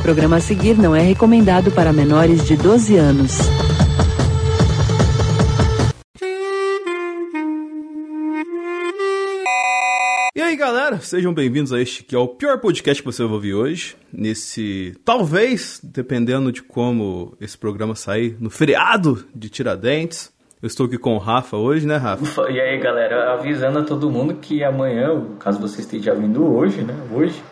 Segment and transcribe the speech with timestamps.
[0.00, 3.38] programa a seguir não é recomendado para menores de 12 anos.
[10.34, 13.32] E aí, galera, sejam bem-vindos a este que é o pior podcast que você vai
[13.32, 13.96] ouvir hoje.
[14.12, 20.32] Nesse, talvez, dependendo de como esse programa sair, no feriado de Tiradentes.
[20.62, 22.50] Eu estou aqui com o Rafa hoje, né, Rafa?
[22.50, 26.94] E aí, galera, avisando a todo mundo que amanhã, caso você esteja vindo hoje, né,
[27.10, 27.42] hoje,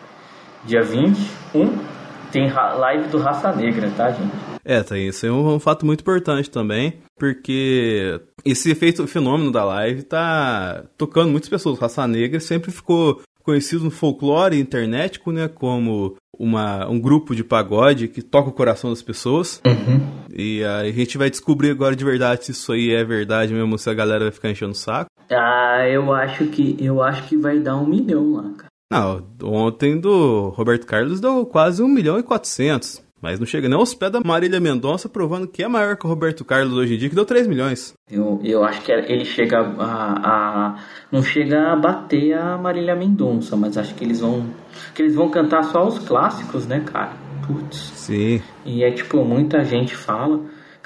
[0.63, 1.98] dia 21,
[2.31, 4.31] tem live do Raça Negra, tá, gente?
[4.63, 9.63] É, tá, isso é um, um fato muito importante também, porque esse efeito, fenômeno da
[9.63, 11.79] live tá tocando muitas pessoas.
[11.79, 18.07] Raça Negra sempre ficou conhecido no folclore internético, né, como uma, um grupo de pagode
[18.07, 19.61] que toca o coração das pessoas.
[19.65, 19.99] Uhum.
[20.31, 23.89] E a gente vai descobrir agora de verdade se isso aí é verdade mesmo, se
[23.89, 25.09] a galera vai ficar enchendo o saco.
[25.31, 28.68] Ah, eu acho que eu acho que vai dar um milhão lá, cara.
[28.91, 33.07] Não, ontem do Roberto Carlos deu quase 1 milhão e 400.
[33.21, 36.09] Mas não chega nem aos pés da Marília Mendonça, provando que é maior que o
[36.09, 37.93] Roberto Carlos hoje em dia, que deu 3 milhões.
[38.09, 40.79] Eu, eu acho que ele chega a, a.
[41.11, 44.45] Não chega a bater a Marília Mendonça, mas acho que eles vão.
[44.95, 47.11] Que eles vão cantar só os clássicos, né, cara?
[47.45, 47.91] Putz.
[47.95, 48.41] Sim.
[48.65, 50.39] E é tipo, muita gente fala.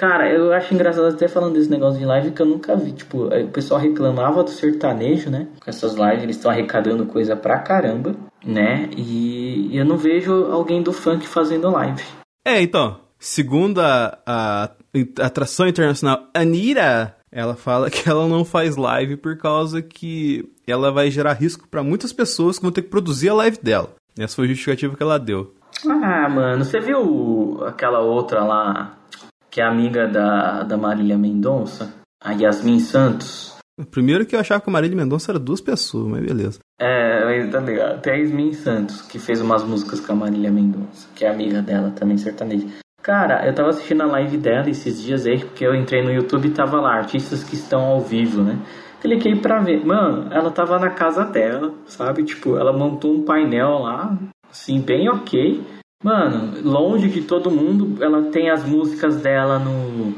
[0.03, 2.91] Cara, eu acho engraçado até falando desse negócio de live que eu nunca vi.
[2.91, 5.47] Tipo, o pessoal reclamava do sertanejo, né?
[5.63, 8.13] Com essas lives, eles estão arrecadando coisa pra caramba,
[8.45, 8.89] né?
[8.97, 12.03] E eu não vejo alguém do funk fazendo live.
[12.45, 14.71] É, então, segundo a, a
[15.21, 21.09] atração internacional Anira, ela fala que ela não faz live por causa que ela vai
[21.09, 23.91] gerar risco para muitas pessoas que vão ter que produzir a live dela.
[24.19, 25.53] Essa foi a justificativa que ela deu.
[25.87, 28.97] Ah, mano, você viu aquela outra lá
[29.53, 31.93] que é amiga da, da Marília Mendonça?
[32.19, 33.55] A Yasmin Santos?
[33.91, 36.59] Primeiro que eu achava que a Marília Mendonça era duas pessoas, mas beleza.
[36.81, 38.01] É, tá ligado.
[38.01, 41.61] Tem a Yasmin Santos, que fez umas músicas com a Marília Mendonça, que é amiga
[41.61, 42.65] dela também, sertaneja.
[43.03, 46.47] Cara, eu tava assistindo a live dela esses dias aí, porque eu entrei no YouTube
[46.47, 48.57] e tava lá, artistas que estão ao vivo, né?
[49.01, 49.85] Cliquei pra ver.
[49.85, 52.23] Mano, ela tava na casa dela, sabe?
[52.23, 54.17] Tipo, ela montou um painel lá,
[54.49, 55.61] assim, bem ok.
[56.03, 60.13] Mano, longe de todo mundo, ela tem as músicas dela no.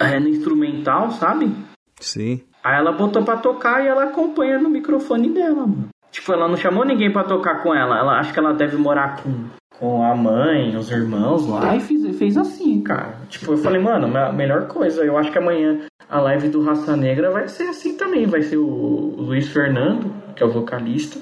[0.00, 1.52] É, no instrumental, sabe?
[2.00, 2.42] Sim.
[2.62, 5.88] Aí ela botou pra tocar e ela acompanha no microfone dela, mano.
[6.10, 7.98] Tipo, ela não chamou ninguém pra tocar com ela.
[7.98, 9.46] Ela acho que ela deve morar com,
[9.78, 11.76] com a mãe, os irmãos lá.
[11.76, 13.16] E fez, fez assim, cara.
[13.28, 15.04] Tipo, eu falei, mano, a melhor coisa.
[15.04, 18.26] Eu acho que amanhã a live do Raça Negra vai ser assim também.
[18.26, 21.20] Vai ser o Luiz Fernando, que é o vocalista,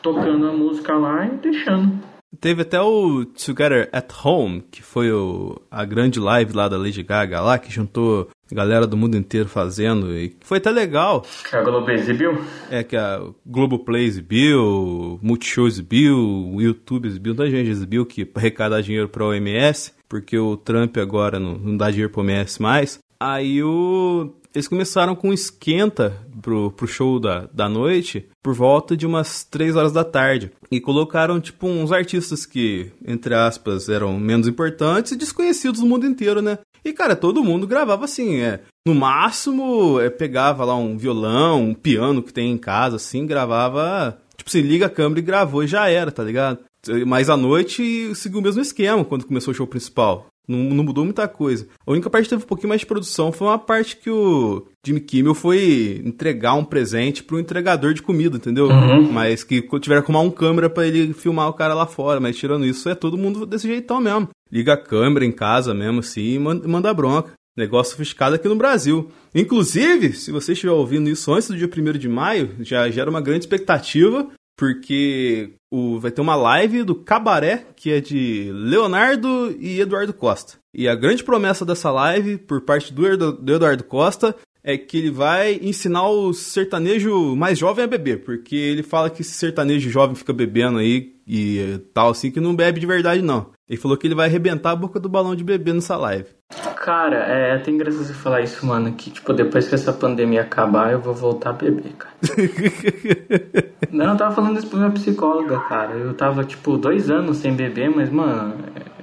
[0.00, 1.98] tocando a música lá e deixando.
[2.40, 7.02] Teve até o Together at Home, que foi o, a grande live lá da Lady
[7.02, 11.24] Gaga lá, que juntou galera do mundo inteiro fazendo, e foi até legal.
[11.48, 12.40] Que a Globo exibiu?
[12.70, 18.80] É, que a Globoplay exibiu, Multishow exibiu, o YouTube exibiu, muita gente exibiu que arrecadar
[18.80, 22.98] dinheiro pra OMS, porque o Trump agora não, não dá dinheiro pra OMS mais.
[23.26, 28.94] Aí o eles começaram com um esquenta pro, pro show da, da noite por volta
[28.94, 30.52] de umas 3 horas da tarde.
[30.70, 36.06] E colocaram, tipo, uns artistas que, entre aspas, eram menos importantes e desconhecidos no mundo
[36.06, 36.58] inteiro, né?
[36.84, 38.60] E, cara, todo mundo gravava assim, é.
[38.86, 44.18] No máximo, é, pegava lá um violão, um piano que tem em casa, assim, gravava.
[44.36, 46.58] Tipo, se liga a câmera e gravou e já era, tá ligado?
[47.06, 50.26] Mas à noite seguiu o mesmo esquema quando começou o show principal.
[50.46, 51.66] Não, não, mudou muita coisa.
[51.86, 54.66] A única parte que teve um pouquinho mais de produção foi uma parte que o
[54.84, 58.68] Jimmy Kimmel foi entregar um presente pro entregador de comida, entendeu?
[58.68, 59.10] Uhum.
[59.10, 62.20] Mas que tiveram que arrumar um câmera para ele filmar o cara lá fora.
[62.20, 64.28] Mas tirando isso, é todo mundo desse jeitão mesmo.
[64.52, 67.32] Liga a câmera em casa mesmo, assim, e manda bronca.
[67.56, 69.10] Negócio sofisticado aqui no Brasil.
[69.32, 73.20] Inclusive, se você estiver ouvindo isso antes do dia 1 de maio, já gera uma
[73.20, 79.80] grande expectativa porque o, vai ter uma live do Cabaré, que é de Leonardo e
[79.80, 80.58] Eduardo Costa.
[80.72, 85.10] E a grande promessa dessa live, por parte do, do Eduardo Costa, é que ele
[85.10, 90.16] vai ensinar o sertanejo mais jovem a beber, porque ele fala que esse sertanejo jovem
[90.16, 93.50] fica bebendo aí e tal, assim, que não bebe de verdade, não.
[93.68, 96.28] Ele falou que ele vai arrebentar a boca do balão de bebê nessa live.
[96.76, 100.92] Cara, é até engraçado você falar isso, mano, que, tipo, depois que essa pandemia acabar,
[100.92, 102.14] eu vou voltar a beber, cara.
[103.90, 105.92] não, eu tava falando isso pra minha psicóloga, cara.
[105.94, 108.56] Eu tava, tipo, dois anos sem beber, mas, mano,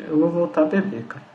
[0.07, 1.30] eu vou voltar a beber, cara.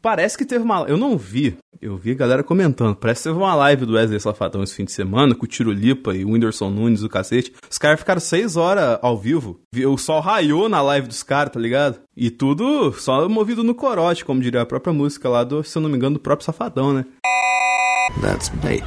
[0.00, 0.82] Parece que teve uma.
[0.82, 1.56] Eu não vi.
[1.80, 2.96] Eu vi a galera comentando.
[2.96, 5.70] Parece que teve uma live do Wesley Safadão esse fim de semana com o Tiro
[5.70, 7.52] Lipa e o Whindersson Nunes, o cacete.
[7.70, 9.60] Os caras ficaram seis horas ao vivo.
[9.86, 12.00] O sol raiou na live dos caras, tá ligado?
[12.16, 15.82] E tudo só movido no corote, como diria a própria música lá do, se eu
[15.82, 17.04] não me engano, do próprio Safadão, né?
[18.22, 18.86] That's bait.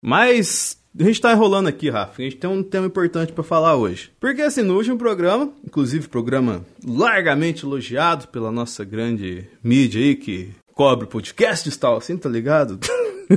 [0.00, 2.20] Mas A gente tá enrolando aqui, Rafa.
[2.20, 4.10] A gente tem um tema importante para falar hoje.
[4.20, 10.50] Porque assim, no último programa, inclusive programa largamente elogiado pela nossa grande mídia aí que
[10.74, 12.78] cobre podcasts e tal, assim, tá ligado?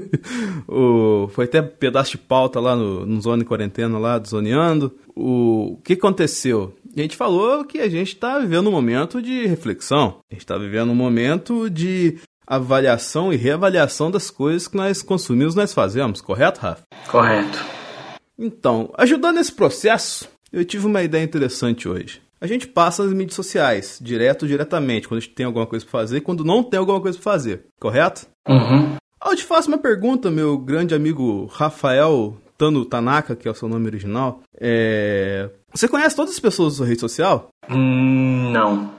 [0.68, 4.94] o, foi até pedaço de pauta lá no, no Zone Quarentena, lá, do Zoneando.
[5.16, 6.76] O, o que aconteceu?
[6.96, 10.18] A gente falou que a gente está vivendo um momento de reflexão.
[10.30, 15.56] A gente está vivendo um momento de avaliação e reavaliação das coisas que nós consumimos,
[15.56, 16.84] nós fazemos, correto, Rafa?
[17.10, 17.58] Correto.
[18.38, 22.22] Então, ajudando nesse processo, eu tive uma ideia interessante hoje.
[22.40, 25.86] A gente passa nas mídias sociais, direto ou diretamente, quando a gente tem alguma coisa
[25.86, 28.28] para fazer e quando não tem alguma coisa para fazer, correto?
[28.48, 28.96] Uhum.
[29.26, 33.68] Eu te faço uma pergunta, meu grande amigo Rafael Tano Tanaka, que é o seu
[33.68, 34.42] nome original.
[34.60, 35.50] É...
[35.74, 37.50] Você conhece todas as pessoas da sua rede social?
[37.70, 38.92] Hum, não.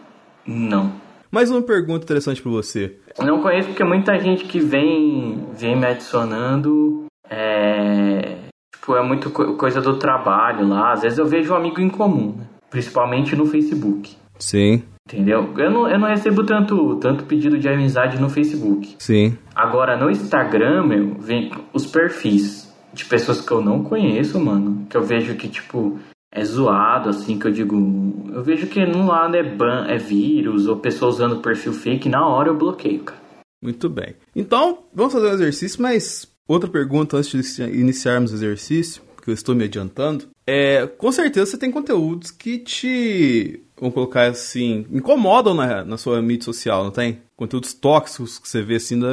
[0.47, 1.06] Não.
[1.37, 2.97] Mais uma pergunta interessante para você.
[3.19, 8.39] Não conheço porque muita gente que vem, vem me adicionando é.
[8.75, 10.95] Tipo, é muito coisa do trabalho lá.
[10.95, 12.47] Às vezes eu vejo um amigo em comum, né?
[12.71, 14.17] principalmente no Facebook.
[14.39, 14.83] Sim.
[15.07, 15.53] Entendeu?
[15.59, 18.97] Eu não, eu não recebo tanto, tanto pedido de amizade no Facebook.
[18.99, 19.37] Sim.
[19.55, 24.87] Agora, no Instagram, meu, vem os perfis de pessoas que eu não conheço, mano.
[24.89, 25.99] Que eu vejo que, tipo,
[26.33, 27.77] é zoado, assim, que eu digo.
[28.33, 32.27] Eu vejo que no lado é ban, é vírus, ou pessoa usando perfil fake, na
[32.27, 33.21] hora eu bloqueio, cara.
[33.63, 34.15] Muito bem.
[34.35, 39.31] Então, vamos fazer o um exercício, mas outra pergunta antes de iniciarmos o exercício, que
[39.31, 40.27] eu estou me adiantando.
[40.47, 46.23] É, com certeza você tem conteúdos que te vamos colocar assim, incomodam na, na sua
[46.23, 47.21] mídia social, não tem?
[47.37, 49.09] Conteúdos tóxicos que você vê assim da,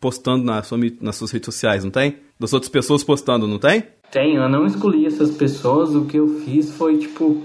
[0.00, 2.16] postando na sua, nas suas redes sociais, não tem?
[2.38, 3.84] Das outras pessoas postando, não tem?
[4.10, 7.42] Tenho, eu não escolhi essas pessoas, o que eu fiz foi, tipo,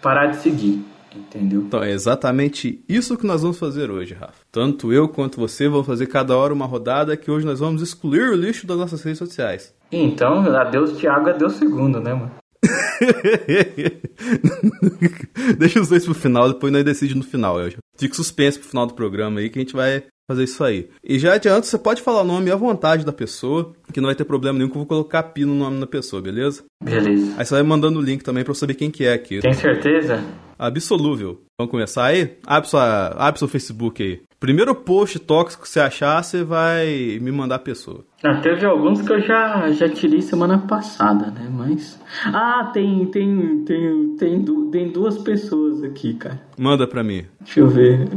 [0.00, 0.84] parar de seguir,
[1.14, 1.62] entendeu?
[1.62, 4.34] Então, é exatamente isso que nós vamos fazer hoje, Rafa.
[4.50, 8.30] Tanto eu quanto você vamos fazer cada hora uma rodada que hoje nós vamos excluir
[8.30, 9.74] o lixo das nossas redes sociais.
[9.90, 12.30] Então, adeus Thiago, adeus segundo, né, mano?
[15.58, 17.60] Deixa os dois pro final, depois nós decidimos no final.
[17.60, 20.88] Eu fico suspenso pro final do programa aí que a gente vai fazer isso aí.
[21.02, 24.14] E já adianto, você pode falar o nome à vontade da pessoa, que não vai
[24.14, 26.64] ter problema nenhum que eu vou colocar pi no nome da pessoa, beleza?
[26.82, 27.34] Beleza.
[27.36, 29.40] Aí você vai mandando o link também pra eu saber quem que é aqui.
[29.40, 30.22] Tem certeza?
[30.58, 31.40] Absolúvel.
[31.58, 32.36] Vamos começar aí?
[32.46, 34.20] Abre, sua, abre seu Facebook aí.
[34.38, 38.04] Primeiro post tóxico que você achar, você vai me mandar a pessoa.
[38.22, 41.48] Ah, teve alguns que eu já, já tirei semana passada, né?
[41.50, 42.00] Mas.
[42.26, 46.40] Ah, tem, tem, tem, tem, tem duas pessoas aqui, cara.
[46.56, 47.24] Manda pra mim.
[47.40, 48.08] Deixa eu ver.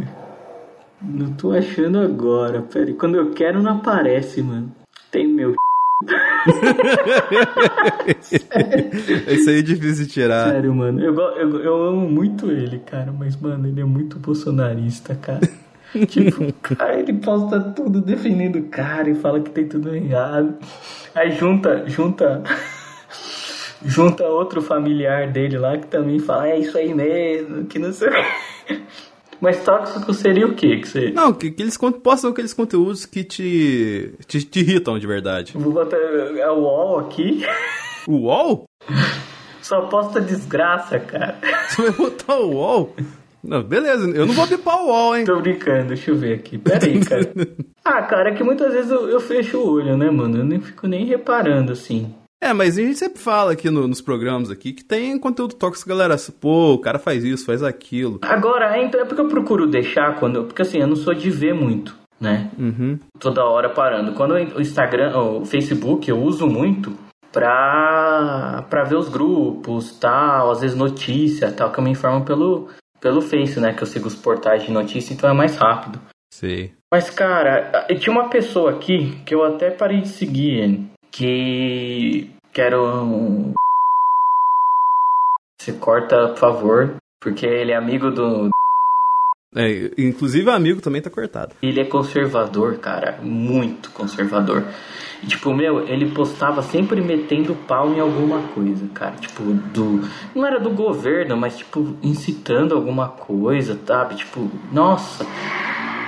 [1.02, 2.94] Não tô achando agora, pera.
[2.94, 4.72] Quando eu quero, não aparece, mano.
[5.12, 5.54] Tem meu.
[9.28, 10.52] Isso aí é difícil de tirar.
[10.52, 11.02] Sério, mano.
[11.02, 13.12] Eu, eu, eu amo muito ele, cara.
[13.12, 15.42] Mas, mano, ele é muito bolsonarista, cara.
[16.08, 20.56] tipo, cara, ele posta tudo defendendo o cara e fala que tem tudo errado.
[21.14, 22.44] Aí junta, junta,
[23.84, 28.10] junta outro familiar dele lá que também fala, é isso aí mesmo, que não sei
[29.42, 30.78] Mas tóxico seria o quê?
[30.78, 31.12] Que você...
[31.12, 35.54] Não, que, que eles postam aqueles conteúdos que te, te, te irritam de verdade.
[35.56, 37.44] Vou botar a UOL aqui.
[38.08, 38.66] O UOL?
[39.62, 41.38] Só posta desgraça, cara.
[41.68, 42.96] Você vai botar o UOL?
[43.44, 45.26] Não, beleza, eu não vou bipar o UOL, hein?
[45.26, 46.58] Tô brincando, deixa eu ver aqui.
[46.58, 47.32] Pera aí, cara.
[47.86, 50.40] ah, cara, é que muitas vezes eu, eu, fecho o olho, né, mano?
[50.40, 52.14] Eu nem fico nem reparando, assim.
[52.42, 55.90] É, mas a gente sempre fala aqui no, nos programas aqui que tem conteúdo tóxico,
[55.90, 56.16] galera.
[56.40, 58.20] Pô, o cara faz isso, faz aquilo.
[58.22, 60.44] Agora, é, então, é porque eu procuro deixar quando.
[60.44, 62.52] Porque assim, eu não sou de ver muito, né?
[62.58, 63.00] Uhum.
[63.20, 64.14] Toda hora parando.
[64.14, 66.94] Quando o Instagram, o Facebook, eu uso muito
[67.32, 72.70] pra, pra ver os grupos, tal, às vezes notícia, tal, que eu me informo pelo,
[73.02, 73.74] pelo Face, né?
[73.74, 76.00] Que eu sigo os portais de notícia, então é mais rápido.
[76.32, 76.72] Sim.
[76.92, 82.86] Mas, cara, tinha uma pessoa aqui que eu até parei de seguir ele, que quero
[82.86, 83.54] um...
[85.58, 88.50] Você corta, por favor, porque ele é amigo do...
[89.56, 91.56] É, inclusive amigo também tá cortado.
[91.62, 94.66] Ele é conservador, cara, muito conservador.
[95.26, 99.16] Tipo, meu, ele postava sempre metendo pau em alguma coisa, cara.
[99.16, 100.02] Tipo, do.
[100.36, 104.16] Não era do governo, mas, tipo, incitando alguma coisa, sabe?
[104.16, 105.26] Tipo, nossa.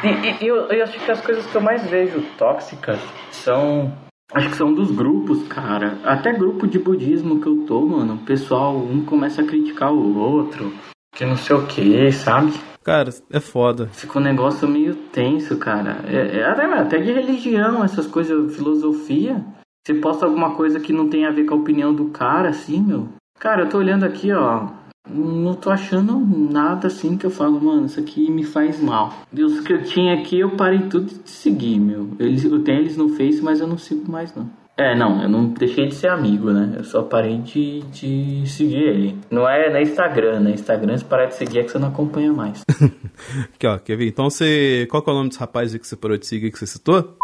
[0.04, 3.00] E, e eu, eu acho que as coisas que eu mais vejo tóxicas
[3.32, 4.07] são.
[4.34, 5.98] Acho que são dos grupos, cara.
[6.04, 8.16] Até grupo de budismo que eu tô, mano.
[8.16, 10.74] O pessoal, um começa a criticar o outro.
[11.16, 12.54] Que não sei o que, sabe?
[12.84, 13.88] Cara, é foda.
[13.88, 16.02] Fica um negócio meio tenso, cara.
[16.06, 19.44] É, é até, até de religião, essas coisas, filosofia.
[19.86, 22.82] Você posta alguma coisa que não tem a ver com a opinião do cara, assim,
[22.82, 23.08] meu.
[23.40, 24.68] Cara, eu tô olhando aqui, ó.
[25.10, 29.14] Não tô achando nada assim que eu falo, mano, isso aqui me faz mal.
[29.32, 32.10] Deus que eu tinha aqui, eu parei tudo de seguir, meu.
[32.20, 34.50] Eles, eu tenho eles no Face, mas eu não sigo mais, não.
[34.78, 36.76] É, não, eu não deixei de ser amigo, né?
[36.78, 39.18] Eu só parei de, de seguir ele.
[39.32, 40.52] Não é na Instagram, né?
[40.52, 42.64] Instagram, se parar de seguir é que você não acompanha mais.
[43.56, 44.08] Aqui, ó, quer ver?
[44.08, 44.88] Então você.
[44.92, 47.18] Qual que é o nome dos rapazes que você parou de seguir que você citou?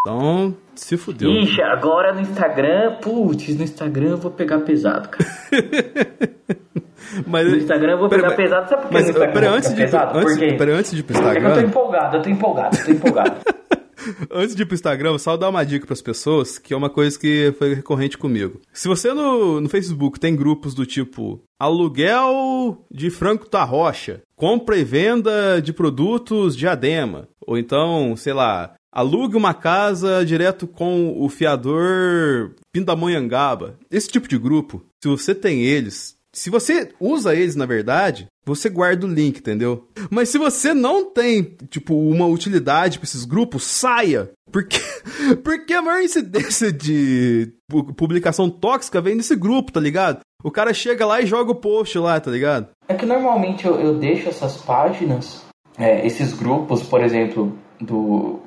[0.00, 1.30] Então, se fudeu.
[1.30, 5.30] Ixi, agora no Instagram, putz, no Instagram eu vou pegar pesado, cara.
[7.26, 9.52] Mas, No Instagram eu vou pera, pegar pesado, sabe por que mas, no Instagram pera,
[9.52, 10.18] antes de, pesado?
[10.18, 10.52] antes, Por quê?
[10.56, 12.84] pera, antes de ir pro É que eu tô Instagram, empolgado, eu tô empolgado, eu
[12.84, 13.36] tô empolgado.
[14.30, 17.18] antes de ir pro Instagram, só dar uma dica pras pessoas, que é uma coisa
[17.18, 18.60] que foi recorrente comigo.
[18.72, 24.76] Se você no, no Facebook tem grupos do tipo aluguel de frango da rocha, compra
[24.76, 31.28] e venda de produtos diadema, ou então, sei lá, alugue uma casa direto com o
[31.28, 33.76] fiador Pindamonhangaba.
[33.90, 38.70] Esse tipo de grupo, se você tem eles, se você usa eles na verdade, você
[38.70, 39.86] guarda o link, entendeu?
[40.10, 44.30] Mas se você não tem, tipo, uma utilidade para esses grupos, saia.
[44.50, 44.78] Porque,
[45.44, 50.20] porque a maior incidência de pu- publicação tóxica vem desse grupo, tá ligado?
[50.42, 52.68] O cara chega lá e joga o post lá, tá ligado?
[52.88, 55.44] É que normalmente eu, eu deixo essas páginas,
[55.78, 58.40] é, esses grupos, por exemplo, do.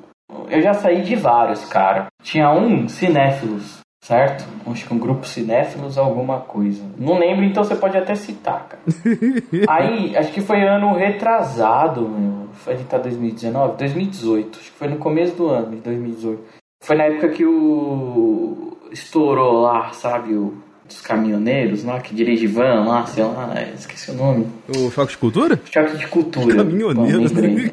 [0.50, 2.08] Eu já saí de vários, cara.
[2.24, 4.44] Tinha um cinéfilos, certo?
[4.70, 6.84] Acho que um grupo cinéfilos alguma coisa.
[6.98, 8.82] Não lembro, então você pode até citar, cara.
[9.66, 12.44] Aí, acho que foi ano retrasado, meu.
[12.66, 13.78] Gente tá 2019?
[13.78, 14.58] 2018.
[14.58, 16.42] Acho que foi no começo do ano de 2018.
[16.82, 18.76] Foi na época que o.
[18.92, 20.34] Estourou lá, sabe?
[20.34, 20.54] O
[20.86, 24.46] dos caminhoneiros lá, que dirige van lá, sei lá, esqueci o nome.
[24.68, 25.60] O choque de cultura?
[25.64, 26.56] Choque de cultura.
[26.56, 27.20] Caminhoneiro.
[27.20, 27.70] Lembrei.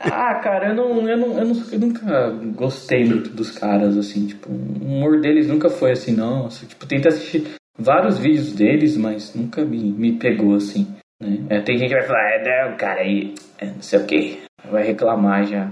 [0.00, 4.26] Ah, cara, eu não, eu não, eu não, eu nunca gostei muito dos caras, assim,
[4.26, 7.44] tipo, o humor deles nunca foi assim, nossa, tipo, tentei assistir
[7.78, 10.86] vários vídeos deles, mas nunca me, me pegou assim,
[11.20, 11.38] né?
[11.48, 14.40] É, tem gente que vai falar, é, não, cara, aí, é, não sei o que,
[14.70, 15.70] vai reclamar já.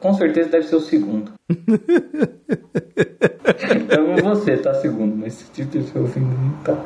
[0.00, 1.32] Com certeza deve ser o segundo.
[2.96, 6.84] então você tá segundo, mas se tiver ouvindo, não tá.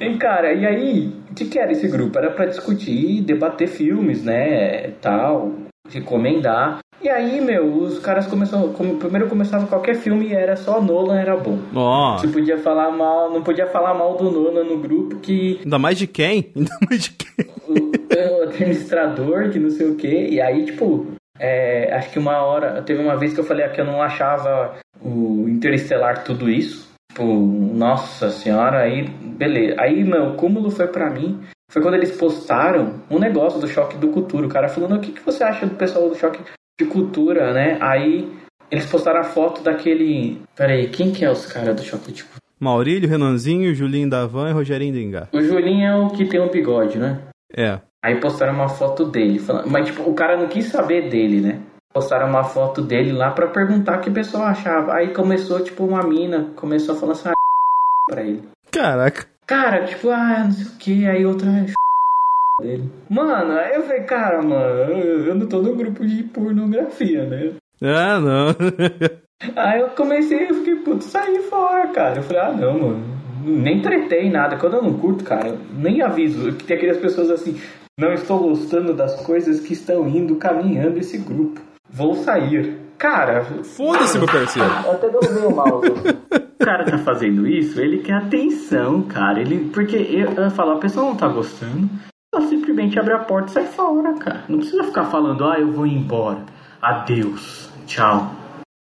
[0.00, 2.18] E, cara, e aí, o que, que era esse grupo?
[2.18, 5.52] Era pra discutir, debater filmes, né, tal,
[5.88, 6.80] recomendar.
[7.02, 8.74] E aí, meu, os caras começaram.
[8.98, 11.58] Primeiro começava qualquer filme e era só Nolan era bom.
[11.74, 15.78] Ó, Você podia falar mal, não podia falar mal do Nolan no grupo que ainda
[15.78, 16.52] mais de quem?
[16.54, 17.46] Ainda mais de quem?
[17.66, 20.28] o, o administrador, que não sei o que.
[20.28, 21.06] E aí, tipo,
[21.40, 22.82] é, acho que uma hora.
[22.82, 26.90] Teve uma vez que eu falei que eu não achava o Interestelar tudo isso.
[27.10, 29.80] Tipo, nossa senhora, aí, beleza.
[29.80, 31.40] Aí, meu, o cúmulo foi pra mim.
[31.72, 34.46] Foi quando eles postaram um negócio do choque do cultura.
[34.46, 36.42] O cara falando, o que, que você acha do pessoal do choque
[36.78, 37.78] de cultura, né?
[37.80, 38.30] Aí
[38.70, 40.42] eles postaram a foto daquele.
[40.54, 42.40] Peraí, quem que é os caras do choque de cultura?
[42.60, 45.28] Maurílio, Renanzinho, Julinho Davan e Rogerinho Dengá.
[45.32, 47.22] O Julinho é o que tem um bigode, né?
[47.56, 47.80] É.
[48.02, 51.60] Aí postaram uma foto dele, falando, mas tipo, o cara não quis saber dele, né?
[51.92, 54.94] Postaram uma foto dele lá pra perguntar o que o pessoal achava.
[54.94, 57.34] Aí começou, tipo, uma mina, começou a falar assim, ah,
[58.08, 58.42] pra ele.
[58.70, 59.26] Caraca.
[59.46, 61.48] Cara, tipo, ah, não sei o que, aí outra
[62.62, 62.90] dele.
[63.08, 67.52] Mano, aí eu falei, cara, mano, eu não tô no grupo de pornografia, né?
[67.82, 68.48] Ah, não.
[69.56, 72.18] Aí eu comecei, eu fiquei, puto, saí fora, cara.
[72.18, 73.19] Eu falei, ah, não, mano.
[73.44, 74.56] Nem tretei nada.
[74.56, 76.52] Quando eu não curto, cara, nem aviso.
[76.52, 77.60] Que tem aquelas pessoas assim,
[77.98, 81.60] não estou gostando das coisas que estão indo caminhando esse grupo.
[81.88, 82.78] Vou sair.
[82.98, 84.68] Cara, Foda-se, meu parceiro.
[84.84, 85.88] eu até derrubei o mouse.
[85.88, 89.40] O cara tá fazendo isso, ele quer atenção, cara.
[89.40, 91.88] Ele, porque eu, eu falo, a pessoa não tá gostando,
[92.34, 94.44] ela simplesmente abre a porta e sai fora, cara.
[94.48, 96.44] Não precisa ficar falando, ah, eu vou embora.
[96.82, 97.70] Adeus.
[97.86, 98.34] Tchau.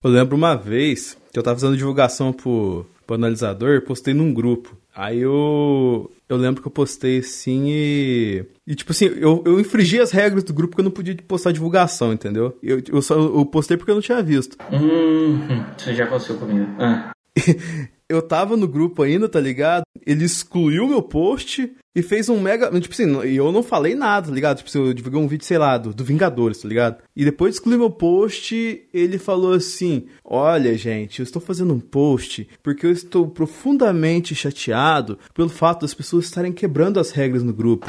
[0.04, 4.76] Eu lembro uma vez que eu tava fazendo divulgação pro, pro analisador, postei num grupo.
[4.94, 6.10] Aí eu.
[6.28, 8.44] Eu lembro que eu postei assim e.
[8.66, 11.52] E tipo assim, eu, eu infringi as regras do grupo porque eu não podia postar
[11.52, 12.56] divulgação, entendeu?
[12.62, 14.58] Eu, eu só eu postei porque eu não tinha visto.
[14.70, 15.38] Hum,
[15.76, 16.68] isso já aconteceu comigo.
[16.78, 17.10] Ah.
[18.08, 19.82] Eu tava no grupo ainda, tá ligado?
[20.06, 22.70] Ele excluiu meu post e fez um mega.
[22.80, 24.62] Tipo assim, e eu não falei nada, tá ligado?
[24.62, 27.02] Tipo eu divulguei um vídeo, sei lá, do, do Vingadores, tá ligado?
[27.14, 31.80] E depois de excluir meu post, ele falou assim: Olha, gente, eu estou fazendo um
[31.80, 37.52] post porque eu estou profundamente chateado pelo fato das pessoas estarem quebrando as regras no
[37.52, 37.86] grupo.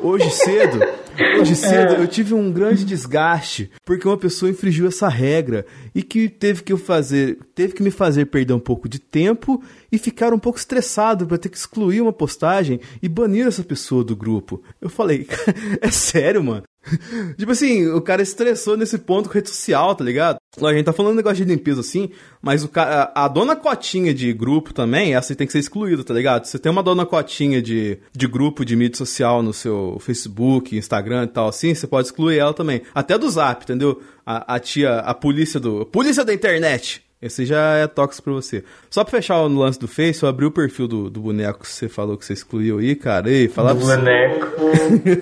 [0.00, 0.80] Hoje cedo,
[1.40, 6.28] hoje cedo eu tive um grande desgaste porque uma pessoa infringiu essa regra e que
[6.28, 10.32] teve que eu fazer, teve que me fazer perder um pouco de tempo e ficar
[10.32, 14.62] um pouco estressado para ter que excluir uma postagem e banir essa pessoa do grupo.
[14.80, 15.26] Eu falei,
[15.80, 16.64] é sério, mano?
[17.36, 20.36] tipo assim, o cara estressou nesse ponto com rede social, tá ligado?
[20.60, 22.10] A gente tá falando um negócio de limpeza assim,
[22.40, 26.14] mas o cara, a dona cotinha de grupo também, essa tem que ser excluída, tá
[26.14, 26.44] ligado?
[26.44, 31.24] Você tem uma dona cotinha de, de grupo de mídia social no seu Facebook, Instagram
[31.24, 32.82] e tal assim, você pode excluir ela também.
[32.94, 34.00] Até do Zap, entendeu?
[34.24, 35.84] A, a tia, a polícia do.
[35.86, 37.02] Polícia da internet!
[37.24, 38.62] Esse já é tóxico pra você.
[38.90, 41.68] Só pra fechar o lance do Face, eu abri o perfil do, do boneco que
[41.68, 43.30] você falou que você excluiu aí, cara.
[43.30, 43.96] Ei, falar Do pra você.
[43.96, 44.46] boneco.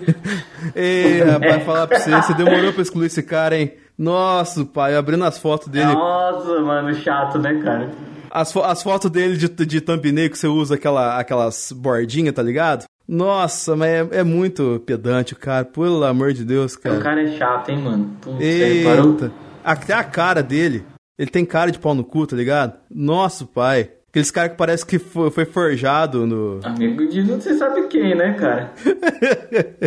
[0.75, 3.73] Ei, rapaz, falar pra você, você demorou pra excluir esse cara, hein?
[3.97, 5.93] Nossa, pai, abrindo as fotos dele.
[5.93, 7.91] Nossa, mano, chato, né, cara?
[8.31, 12.43] As, fo- as fotos dele de, de thumbnail que você usa aquela, aquelas bordinhas, tá
[12.43, 12.85] ligado?
[13.07, 15.65] Nossa, mas é, é muito pedante, cara.
[15.65, 16.99] Pelo amor de Deus, O cara.
[17.01, 18.17] cara é chato, hein, mano?
[18.25, 19.11] Você parou?
[19.13, 19.33] Eita.
[19.63, 20.85] Até a cara dele.
[21.19, 22.75] Ele tem cara de pau no cu, tá ligado?
[22.91, 23.91] Nossa, pai.
[24.09, 26.61] Aqueles caras que parece que foi, foi forjado no.
[26.63, 28.73] Amigo de não você sabe quem, né, cara?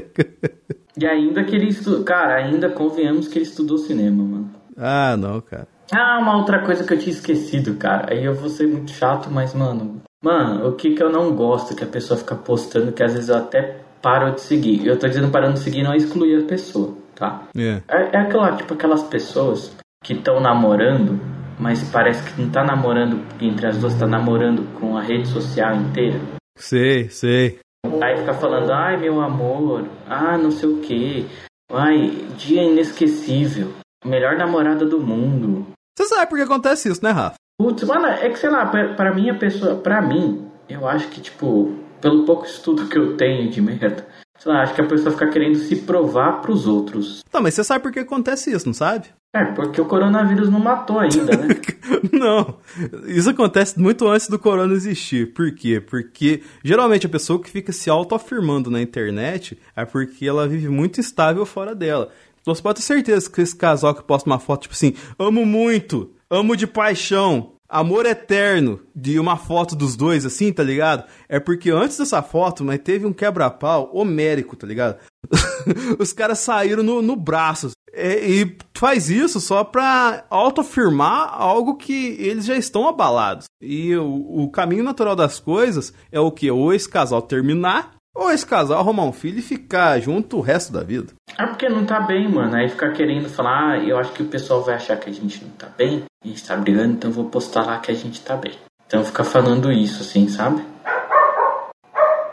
[0.97, 2.03] e ainda que ele estudou.
[2.03, 4.51] Cara, ainda convenhamos que ele estudou cinema, mano.
[4.75, 5.67] Ah, não, cara.
[5.93, 8.13] Ah, uma outra coisa que eu tinha esquecido, cara.
[8.13, 10.01] Aí eu vou ser muito chato, mas, mano.
[10.23, 13.29] Mano, o que que eu não gosto que a pessoa fica postando, que às vezes
[13.29, 14.87] eu até paro de seguir.
[14.87, 17.43] Eu tô dizendo parando de seguir, não é excluir a pessoa, tá?
[17.55, 17.81] É.
[17.87, 19.71] É, é aquela, tipo, aquelas pessoas
[20.05, 21.19] que estão namorando,
[21.59, 25.75] mas parece que não tá namorando entre as duas, tá namorando com a rede social
[25.75, 26.21] inteira.
[26.55, 27.59] Sei, sei.
[28.01, 31.27] Aí fica falando, ai meu amor, ah não sei o que,
[31.71, 33.73] ai, dia inesquecível,
[34.05, 35.65] melhor namorada do mundo.
[35.97, 37.35] Você sabe por que acontece isso, né, Rafa?
[37.59, 41.07] Putz, mano, é que sei lá, pra, pra mim a pessoa, pra mim, eu acho
[41.09, 44.05] que tipo, pelo pouco estudo que eu tenho de merda,
[44.37, 47.23] sei lá, acho que a pessoa fica querendo se provar pros outros.
[47.31, 49.07] Tá, mas você sabe por que acontece isso, não sabe?
[49.33, 51.47] É, porque o coronavírus não matou ainda, né?
[52.13, 52.57] Não,
[53.05, 55.33] isso acontece muito antes do corona existir.
[55.33, 55.81] Por quê?
[55.81, 61.01] Porque geralmente a pessoa que fica se autoafirmando na internet é porque ela vive muito
[61.01, 62.09] instável fora dela.
[62.41, 65.45] Então você pode ter certeza que esse casal que posta uma foto tipo assim, amo
[65.45, 71.05] muito, amo de paixão, amor eterno, de uma foto dos dois assim, tá ligado?
[71.27, 74.97] É porque antes dessa foto, mas teve um quebra-pau homérico, tá ligado?
[75.99, 77.71] Os caras saíram no, no braço.
[77.97, 83.45] É, e faz isso só pra autoafirmar algo que eles já estão abalados.
[83.61, 86.51] E o, o caminho natural das coisas é o que?
[86.51, 90.73] Ou esse casal terminar, ou esse casal arrumar um filho e ficar junto o resto
[90.73, 91.13] da vida.
[91.37, 92.55] É porque não tá bem, mano.
[92.55, 95.43] Aí fica querendo falar, ah, eu acho que o pessoal vai achar que a gente
[95.43, 98.21] não tá bem, a gente tá brigando, então eu vou postar lá que a gente
[98.21, 98.53] tá bem.
[98.87, 100.63] Então fica falando isso, assim, sabe?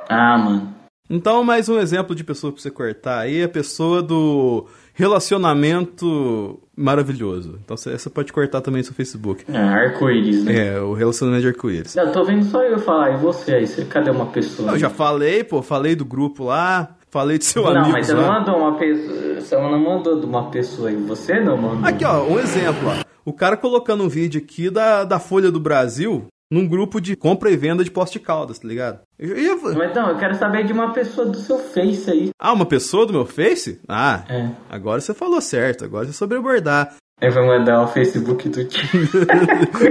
[0.08, 0.72] Ah, mano.
[1.10, 6.58] Então, mais um exemplo de pessoa pra você cortar aí é a pessoa do relacionamento
[6.76, 7.58] maravilhoso.
[7.62, 9.44] Então, você pode cortar também no seu Facebook.
[9.48, 10.68] É, arco-íris, né?
[10.68, 11.96] É, o relacionamento de arco-íris.
[11.96, 13.66] Eu tô vendo só eu falar, e você aí?
[13.66, 14.70] Você, cadê uma pessoa?
[14.72, 17.92] Eu já falei, pô, falei do grupo lá, falei do seu Não, amigo.
[17.92, 18.40] mas você não lá.
[18.40, 19.40] mandou uma pessoa.
[19.40, 20.96] Você não mandou de uma pessoa aí.
[20.96, 21.86] Você não mandou.
[21.88, 23.02] Aqui, ó, um exemplo, ó.
[23.24, 27.50] O cara colocando um vídeo aqui da, da Folha do Brasil num grupo de compra
[27.50, 29.00] e venda de poste de caldas, tá ligado?
[29.18, 32.30] Eu ia- Mas não, eu quero saber de uma pessoa do seu Face aí.
[32.38, 33.80] Ah, uma pessoa do meu Face?
[33.88, 34.50] Ah, É.
[34.68, 36.94] agora você falou certo, agora você soube abordar.
[37.22, 38.88] Aí vai mandar o Facebook do, Ti-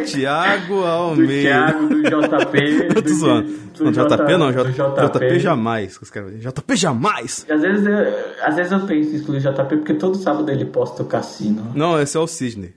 [0.05, 1.49] Tiago do Almeida.
[1.49, 2.57] Thiago, do JP.
[2.89, 3.51] Eu tô do- zoando.
[3.77, 5.97] do Não, JP não, do J, JP jamais.
[6.01, 7.45] os caras- JP jamais!
[7.49, 10.65] Às vezes, eu, às vezes eu penso em excluir o JP porque todo sábado ele
[10.65, 11.71] posta o cassino.
[11.73, 12.73] Não, esse é o Sidney.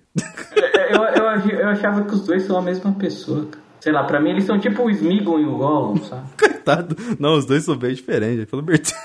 [0.90, 3.47] Eu, eu, eu achava que os dois são a mesma pessoa.
[3.51, 3.64] cara.
[3.81, 6.23] Sei lá, pra mim eles são tipo o Smeagol e o Gollum, sabe?
[6.38, 6.97] Coitado.
[7.19, 8.99] Não, os dois são bem diferentes, pelo Bertinho.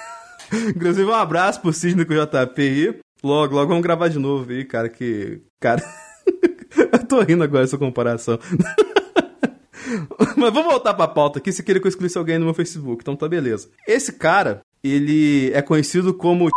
[0.76, 3.00] Inclusive, um abraço pro Sidney com o JP aí.
[3.24, 5.42] Logo, logo vamos gravar de novo aí, cara, que...
[5.60, 5.84] Cara...
[6.94, 8.40] eu tô rindo agora dessa comparação.
[10.38, 13.02] Mas vamos voltar pra pauta aqui, se queria que eu excluísse alguém no meu Facebook,
[13.02, 13.70] então tá beleza.
[13.88, 16.50] Esse cara, ele é conhecido como...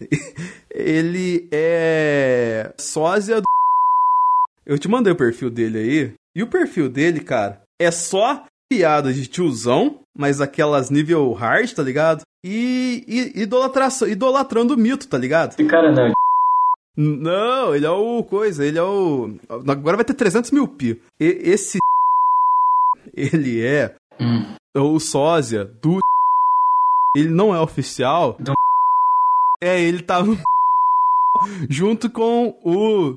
[0.70, 3.44] ele é sósia do...
[4.66, 9.12] Eu te mandei o perfil dele aí, e o perfil dele, cara, é só piada
[9.12, 12.24] de tiozão, mas aquelas nível hard, tá ligado?
[12.46, 15.52] E, e idolatração, idolatrando o mito, tá ligado?
[15.52, 16.12] Esse cara não.
[16.96, 19.36] Não, ele é o coisa, ele é o.
[19.48, 21.00] Agora vai ter 300 mil pi.
[21.18, 21.78] E- esse.
[23.16, 24.54] Ele é Hum.
[24.76, 25.98] o sósia do.
[27.16, 28.36] Ele não é oficial.
[28.38, 28.52] Do-
[29.62, 30.36] É, ele tá no.
[31.70, 33.16] Junto com o.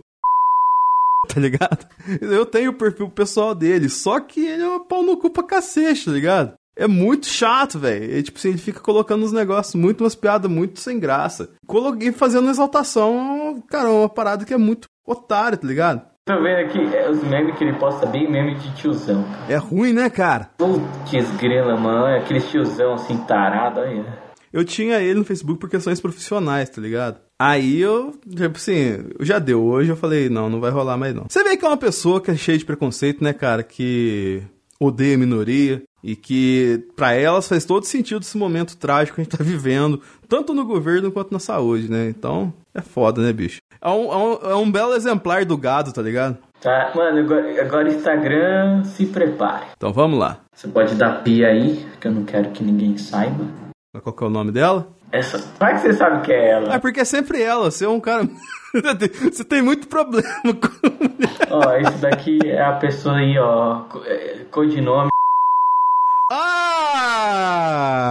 [1.27, 1.85] Tá ligado?
[2.21, 5.43] Eu tenho o perfil pessoal dele, só que ele é um pau no cu pra
[5.43, 6.53] cacete, tá ligado?
[6.77, 8.17] É muito chato, velho.
[8.17, 11.49] É, Tipo assim, ele fica colocando uns negócios, muito umas piadas muito sem graça.
[11.65, 16.01] Coloquei fazendo exaltação, cara, uma parada que é muito otário, tá ligado?
[16.25, 19.25] Tô vendo aqui, é, os memes que ele posta bem meme de tiozão.
[19.47, 20.49] É ruim, né, cara?
[20.57, 22.05] Putz, grela, mano.
[22.07, 23.99] É aquele tiozão assim, tarado aí.
[24.01, 24.13] né?
[24.51, 27.19] Eu tinha ele no Facebook por questões profissionais, tá ligado?
[27.39, 29.63] Aí eu, tipo assim, já deu.
[29.63, 31.25] Hoje eu falei, não, não vai rolar mais não.
[31.29, 33.63] Você vê que é uma pessoa que é cheia de preconceito, né, cara?
[33.63, 34.41] Que
[34.79, 39.23] odeia a minoria e que pra elas faz todo sentido esse momento trágico que a
[39.23, 42.09] gente tá vivendo, tanto no governo quanto na saúde, né?
[42.09, 43.59] Então, é foda, né, bicho?
[43.81, 46.37] É um, é um, é um belo exemplar do gado, tá ligado?
[46.61, 49.67] Tá, mano, agora, agora Instagram, se prepare.
[49.75, 50.39] Então vamos lá.
[50.53, 53.45] Você pode dar pia aí, que eu não quero que ninguém saiba.
[54.01, 54.87] Qual que é o nome dela?
[55.11, 55.39] Essa.
[55.57, 56.73] Como é que você sabe que é ela?
[56.73, 58.27] É porque é sempre ela, você é um cara.
[59.31, 61.55] você tem muito problema com.
[61.55, 63.83] Ó, esse daqui é a pessoa aí, ó.
[64.05, 65.09] é, Codinome.
[66.29, 68.07] Ah!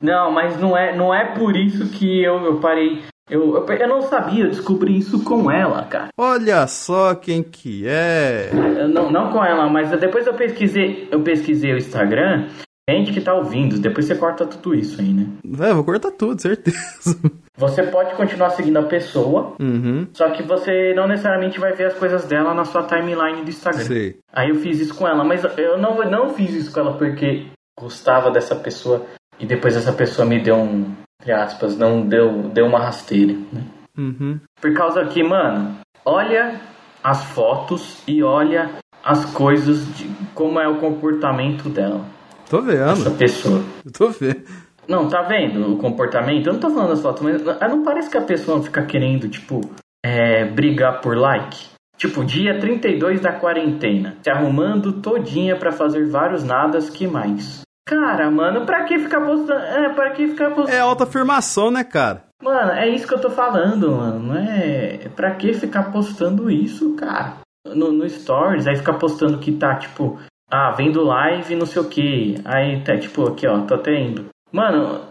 [0.00, 3.02] Não, mas não é, não é por isso que eu, eu parei.
[3.28, 6.08] Eu, eu, eu não sabia, eu descobri isso com ela, cara.
[6.18, 8.50] Olha só quem que é.
[8.92, 12.48] Não, não com ela, mas depois eu pesquisei, eu pesquisei o Instagram.
[12.88, 15.28] Gente que tá ouvindo, depois você corta tudo isso aí, né?
[15.60, 17.16] É, vou cortar tudo, certeza.
[17.56, 20.06] Você pode continuar seguindo a pessoa, Uhum.
[20.12, 23.84] só que você não necessariamente vai ver as coisas dela na sua timeline do Instagram.
[23.84, 24.16] Sei.
[24.32, 27.46] Aí eu fiz isso com ela, mas eu não, não fiz isso com ela porque
[27.78, 29.04] gostava dessa pessoa
[29.38, 33.64] e depois essa pessoa me deu um, entre aspas, não deu, deu uma rasteira, né?
[33.98, 34.38] Uhum.
[34.60, 36.60] Por causa que, mano, olha
[37.02, 38.70] as fotos e olha
[39.04, 42.04] as coisas de como é o comportamento dela,
[42.48, 43.18] Tô essa vendo.
[43.18, 43.62] pessoa.
[43.92, 44.42] Tô vendo.
[44.90, 46.48] Não, tá vendo o comportamento?
[46.48, 49.28] Eu não tô falando das fotos, mas ah, não parece que a pessoa fica querendo,
[49.28, 49.60] tipo,
[50.04, 51.68] é, brigar por like?
[51.96, 57.60] Tipo, dia 32 da quarentena, se arrumando todinha pra fazer vários nadas, que mais?
[57.86, 59.60] Cara, mano, pra que ficar postando?
[59.60, 60.76] É, pra que ficar postando?
[60.76, 62.24] É autoafirmação, né, cara?
[62.42, 64.18] Mano, é isso que eu tô falando, mano.
[64.18, 65.08] Não é.
[65.14, 67.36] Pra que ficar postando isso, cara?
[67.64, 70.18] No, no Stories, aí ficar postando que tá, tipo,
[70.50, 72.34] ah, vendo live, não sei o que.
[72.44, 74.26] Aí tá, tipo, aqui, ó, tô até indo.
[74.52, 75.02] Mano,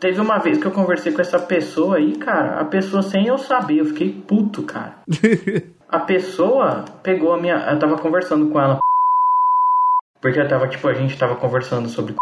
[0.00, 2.60] teve uma vez que eu conversei com essa pessoa aí, cara.
[2.60, 4.98] A pessoa, sem eu saber, eu fiquei puto, cara.
[5.88, 7.56] A pessoa pegou a minha.
[7.70, 8.78] Eu tava conversando com ela.
[10.20, 12.14] Porque eu tava, tipo, a gente tava conversando sobre.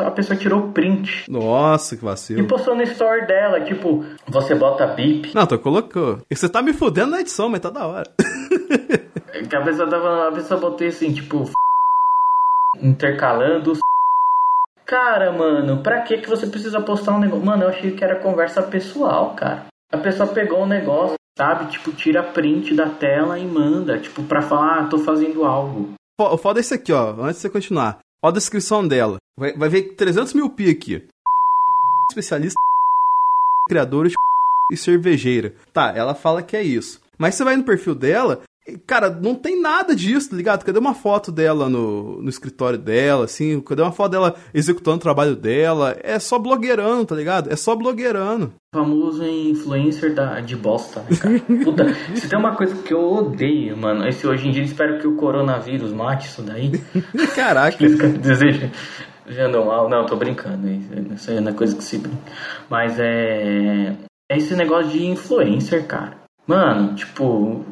[0.00, 1.30] A pessoa tirou print.
[1.30, 2.48] Nossa, que E vacilo.
[2.48, 5.32] postou no story dela, tipo, você bota bip.
[5.34, 6.20] Não, tô colocando.
[6.28, 8.10] Você tá me fudendo na edição, mas tá da hora.
[9.56, 10.28] A pessoa tava.
[10.28, 11.48] A pessoa botou assim, tipo.
[12.82, 13.74] Intercalando.
[14.86, 17.44] Cara, mano, pra que que você precisa postar um negócio?
[17.44, 19.66] Mano, eu achei que era conversa pessoal, cara.
[19.92, 21.66] A pessoa pegou um negócio, sabe?
[21.72, 25.94] Tipo, tira print da tela e manda, tipo, pra falar, ah, tô fazendo algo.
[26.18, 27.10] O foda é isso aqui, ó.
[27.20, 27.98] Antes de você continuar.
[28.22, 29.18] Ó a descrição dela.
[29.36, 31.04] Vai, vai ver 300 mil pi aqui.
[32.10, 32.58] Especialista
[33.68, 34.14] criadora de
[34.72, 35.54] e cervejeira.
[35.72, 37.00] Tá, ela fala que é isso.
[37.18, 38.42] Mas você vai no perfil dela,
[38.86, 40.64] cara, não tem nada disso, tá ligado?
[40.64, 43.60] Cadê uma foto dela no, no escritório dela, assim?
[43.60, 45.96] Cadê uma foto dela executando o trabalho dela?
[46.02, 47.52] É só blogueirando, tá ligado?
[47.52, 48.52] É só blogueirando.
[48.74, 51.40] Famoso influencer da, de bosta, né, cara?
[51.64, 55.06] Puta, se tem uma coisa que eu odeio, mano, esse hoje em dia, espero que
[55.06, 56.72] o coronavírus mate isso daí.
[57.34, 57.76] Caraca.
[57.78, 58.70] Desejo.
[59.24, 59.88] Desejando mal.
[59.88, 60.68] Não, tô brincando.
[61.14, 62.18] Isso aí não é coisa que se brinca.
[62.70, 63.96] Mas é.
[64.28, 66.25] É esse negócio de influencer, cara.
[66.46, 67.64] Mano, tipo,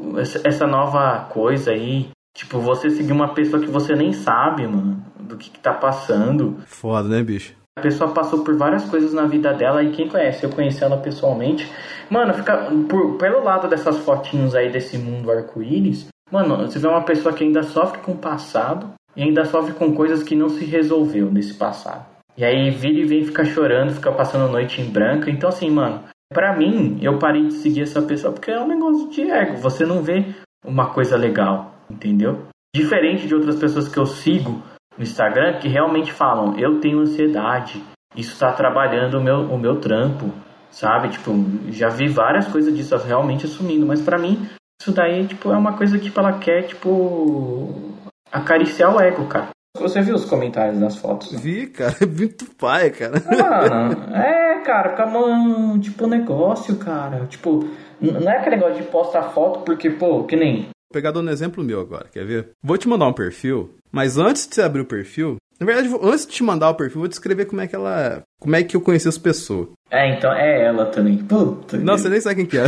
[0.45, 2.09] essa, nova coisa aí.
[2.37, 6.57] Tipo, você seguir uma pessoa que você nem sabe, mano, do que, que tá passando.
[6.67, 7.55] Foda, né, bicho?
[7.79, 10.97] A pessoa passou por várias coisas na vida dela e quem conhece, eu conheci ela
[10.97, 11.71] pessoalmente.
[12.09, 17.03] Mano, fica por, pelo lado dessas fotinhos aí desse mundo arco-íris, mano, você vê uma
[17.03, 20.65] pessoa que ainda sofre com o passado e ainda sofre com coisas que não se
[20.65, 22.07] resolveu nesse passado.
[22.37, 25.29] E aí vira e vem ficar chorando, fica passando noite em branco.
[25.29, 29.09] Então assim, mano, pra mim, eu parei de seguir essa pessoa porque é um negócio
[29.11, 29.57] de ego.
[29.59, 30.25] Você não vê
[30.65, 32.47] uma coisa legal, entendeu?
[32.75, 34.63] Diferente de outras pessoas que eu sigo
[34.97, 37.83] no Instagram que realmente falam, eu tenho ansiedade,
[38.17, 40.31] isso está trabalhando o meu, o meu trampo,
[40.71, 41.09] sabe?
[41.09, 41.33] Tipo,
[41.71, 44.49] já vi várias coisas disso realmente assumindo, mas pra mim,
[44.81, 47.93] isso daí, tipo, é uma coisa que tipo, ela quer, tipo,
[48.31, 49.49] acariciar o ego, cara.
[49.77, 51.33] Você viu os comentários das fotos?
[51.33, 51.41] né?
[51.43, 51.95] Vi, cara.
[52.01, 53.21] É muito pai, cara.
[53.27, 57.27] Mano, é, cara, fica um, tipo, negócio, cara.
[57.27, 57.69] Tipo,
[58.01, 60.63] não é aquele negócio de postar foto porque, pô, que nem.
[60.63, 62.51] Vou pegar dando um exemplo meu agora, quer ver?
[62.63, 66.27] Vou te mandar um perfil, mas antes de você abrir o perfil, na verdade, antes
[66.27, 68.23] de te mandar o perfil, vou descrever como é que ela.
[68.41, 69.69] Como é que eu conheci as pessoas.
[69.91, 71.19] É, então é ela também.
[71.19, 71.77] Puta.
[71.77, 72.65] Não, você nem sabe quem que é.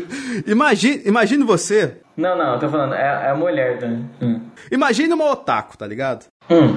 [0.50, 1.98] imagine, imagine você.
[2.16, 3.86] Não, não, eu tô falando, é, é a mulher da.
[4.20, 4.40] Hum.
[4.70, 6.26] Imagine uma otaku, tá ligado?
[6.50, 6.74] Hum.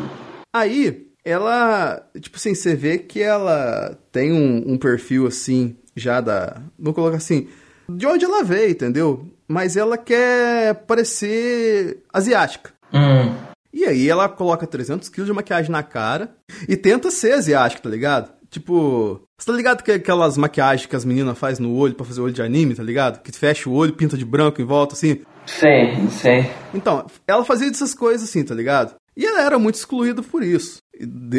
[0.56, 2.02] Aí, ela.
[2.20, 6.62] Tipo assim, você vê que ela tem um, um perfil assim, já da.
[6.80, 7.48] Vou colocar assim.
[7.90, 9.28] De onde ela veio, entendeu?
[9.48, 12.72] Mas ela quer parecer asiática.
[12.94, 13.34] Hum.
[13.74, 16.32] E aí ela coloca 300 quilos de maquiagem na cara
[16.68, 18.32] e tenta ser asiática, tá ligado?
[18.50, 22.22] Tipo, você tá ligado que aquelas maquiagens que as meninas fazem no olho pra fazer
[22.22, 23.22] olho de anime, tá ligado?
[23.22, 25.22] Que fecha o olho, pinta de branco em volta, assim.
[25.46, 26.50] Sei, sei.
[26.74, 28.96] Então, ela fazia essas coisas assim, tá ligado?
[29.16, 30.78] E ela era muito excluída por isso.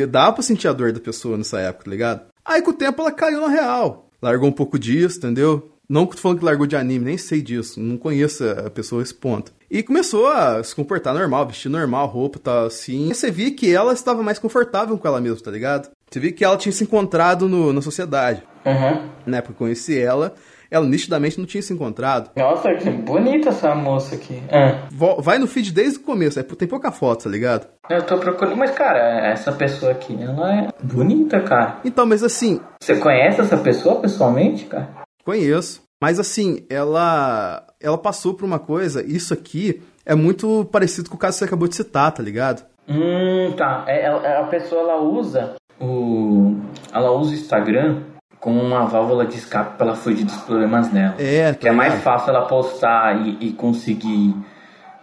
[0.08, 2.22] Dava pra sentir a dor da pessoa nessa época, tá ligado?
[2.44, 4.08] Aí com o tempo ela caiu na real.
[4.20, 5.70] Largou um pouco disso, entendeu?
[5.88, 7.80] Não tô falando que largou de anime, nem sei disso.
[7.80, 9.52] Não conheço a pessoa a esse ponto.
[9.70, 13.10] E começou a se comportar normal, vestir normal, roupa e tal, assim.
[13.10, 15.90] E você via que ela estava mais confortável com ela mesma, tá ligado?
[16.10, 18.42] Você via que ela tinha se encontrado no, na sociedade.
[18.66, 19.08] Uhum.
[19.24, 20.34] Na época que eu conheci ela,
[20.70, 22.30] ela nitidamente não tinha se encontrado.
[22.36, 24.42] Nossa, que bonita essa moça aqui.
[24.50, 24.86] Ah.
[24.90, 27.66] Vo- Vai no feed desde o começo, é, tem pouca foto, tá ligado?
[27.88, 31.78] Eu tô procurando, mas cara, essa pessoa aqui, ela é bonita, cara.
[31.84, 34.88] Então, mas assim, Você conhece essa pessoa pessoalmente, cara?
[35.24, 35.82] Conheço.
[36.00, 41.18] Mas assim, ela ela passou por uma coisa, isso aqui é muito parecido com o
[41.18, 42.64] caso que você acabou de citar, tá ligado?
[42.88, 43.84] Hum, tá.
[43.86, 46.56] É, a pessoa ela usa o.
[46.92, 48.02] Ela usa o Instagram
[48.40, 51.14] como uma válvula de escape pra ela fugir dos problemas dela.
[51.18, 54.34] É, Que é mais fácil ela postar e, e conseguir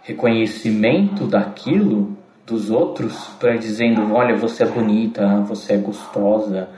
[0.02, 6.68] reconhecimento daquilo dos outros, para dizendo, olha, você é bonita, você é gostosa,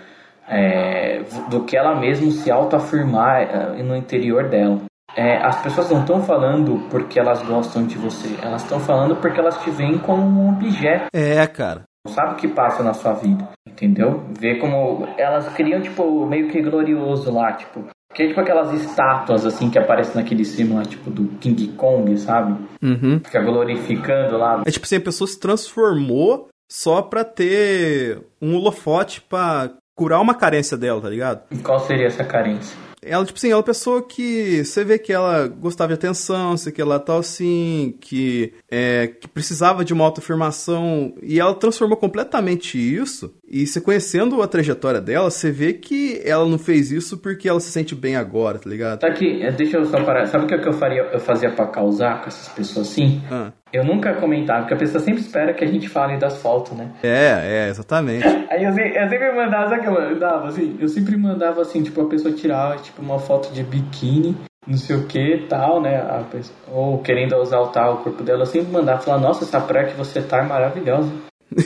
[0.48, 4.80] é, do que ela mesmo se autoafirmar é, no interior dela.
[5.14, 9.38] É, as pessoas não estão falando porque elas gostam de você, elas estão falando porque
[9.38, 11.82] elas te veem como um objeto É, cara.
[12.08, 14.24] Sabe o que passa na sua vida, entendeu?
[14.38, 17.84] Vê como elas criam, tipo, meio que glorioso lá, tipo.
[18.14, 22.16] Que é tipo aquelas estátuas, assim, que aparecem naquele filme lá, tipo, do King Kong,
[22.16, 22.58] sabe?
[22.82, 23.20] Uhum.
[23.22, 24.62] Fica glorificando lá.
[24.66, 30.34] É tipo assim, a pessoa se transformou só pra ter um holofote pra curar uma
[30.34, 31.42] carência dela, tá ligado?
[31.50, 32.76] E qual seria essa carência?
[33.08, 36.56] Ela, tipo assim, ela é uma pessoa que você vê que ela gostava de atenção,
[36.56, 41.96] sei que ela tal assim, que, é, que precisava de uma autoafirmação, e ela transformou
[41.96, 43.34] completamente isso.
[43.48, 47.60] E você conhecendo a trajetória dela, você vê que ela não fez isso porque ela
[47.60, 49.00] se sente bem agora, tá ligado?
[49.00, 50.26] Tá aqui, é, deixa eu só parar.
[50.26, 53.22] Sabe o que eu faria, eu fazia pra causar com essas pessoas assim?
[53.30, 56.72] Ah, Eu nunca comentava, porque a pessoa sempre espera que a gente fale das fotos,
[56.72, 56.90] né?
[57.02, 58.26] é, é, exatamente.
[58.50, 60.76] Aí eu, eu sempre mandava, sabe que eu mandava assim?
[60.80, 64.96] Eu sempre mandava assim, tipo, a pessoa tirava tipo uma foto de biquíni, não sei
[64.96, 65.98] o que tal, né?
[65.98, 69.88] A pessoa, ou querendo exaltar o corpo dela, eu sempre mandava falar, nossa, essa praia
[69.88, 71.10] que você tá é maravilhosa.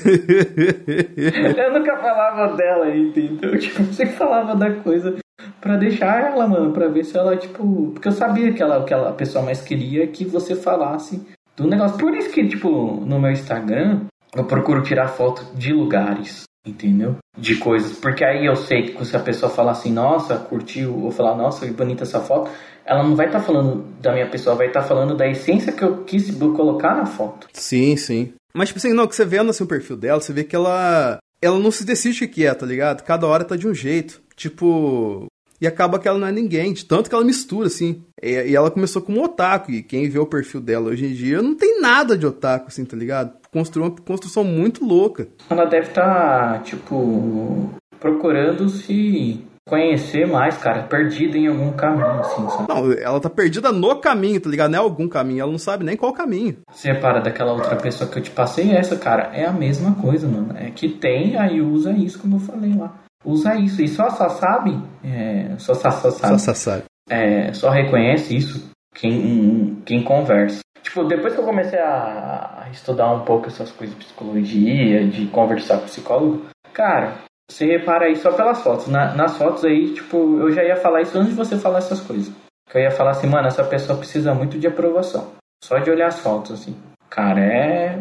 [1.56, 3.58] eu nunca falava dela, entendeu?
[3.58, 5.16] Tipo, eu sempre falava da coisa
[5.60, 7.90] pra deixar ela, mano, pra ver se ela, tipo.
[7.92, 11.20] Porque eu sabia que ela, que ela, a pessoa mais queria que você falasse
[11.56, 11.98] do negócio.
[11.98, 14.02] Por isso que, tipo, no meu Instagram,
[14.34, 17.16] eu procuro tirar foto de lugares, entendeu?
[17.36, 17.98] De coisas.
[17.98, 21.66] Porque aí eu sei que se a pessoa falar assim, nossa, curtiu, ou falar, nossa,
[21.66, 22.50] que bonita essa foto,
[22.84, 26.04] ela não vai estar falando da minha pessoa, vai estar falando da essência que eu
[26.04, 27.48] quis colocar na foto.
[27.52, 28.32] Sim, sim.
[28.54, 31.18] Mas, tipo assim, não, que você vendo assim o perfil dela, você vê que ela.
[31.40, 33.02] Ela não se decide o que é, tá ligado?
[33.02, 34.20] Cada hora tá de um jeito.
[34.36, 35.26] Tipo.
[35.62, 38.02] E acaba que ela não é ninguém, de tanto que ela mistura, assim.
[38.20, 41.40] E, e ela começou como otaku, e quem vê o perfil dela hoje em dia
[41.40, 43.34] não tem nada de otaku, assim, tá ligado?
[43.52, 45.28] Construiu uma construção muito louca.
[45.48, 47.70] Ela deve estar, tipo,
[48.00, 52.68] procurando se conhecer mais, cara, perdida em algum caminho, assim, sabe?
[52.68, 54.72] Não, ela tá perdida no caminho, tá ligado?
[54.72, 56.56] Não é algum caminho, ela não sabe nem qual caminho.
[56.72, 60.26] Você repara daquela outra pessoa que eu te passei, essa, cara, é a mesma coisa,
[60.26, 60.56] mano.
[60.56, 62.92] É que tem, aí usa isso, como eu falei lá.
[63.24, 63.82] Usa isso.
[63.82, 66.82] E só, só sabe, é, só, só, só sabe, Só sabe.
[67.10, 70.60] é, só reconhece isso quem, quem conversa.
[70.82, 75.26] Tipo, depois que eu comecei a, a estudar um pouco essas coisas de psicologia, de
[75.28, 77.14] conversar com psicólogo, cara,
[77.50, 78.88] você repara aí só pelas fotos.
[78.88, 82.00] Na- nas fotos aí, tipo, eu já ia falar isso antes de você falar essas
[82.00, 82.32] coisas.
[82.68, 85.28] Que eu ia falar assim, mano, essa pessoa precisa muito de aprovação.
[85.62, 86.76] Só de olhar as fotos, assim.
[87.08, 87.98] Cara, é.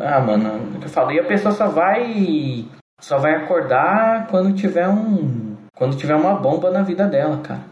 [0.00, 1.10] Ah, mano, o que eu falo.
[1.12, 2.64] E a pessoa só vai.
[3.00, 5.56] Só vai acordar quando tiver um.
[5.74, 7.62] Quando tiver uma bomba na vida dela, cara.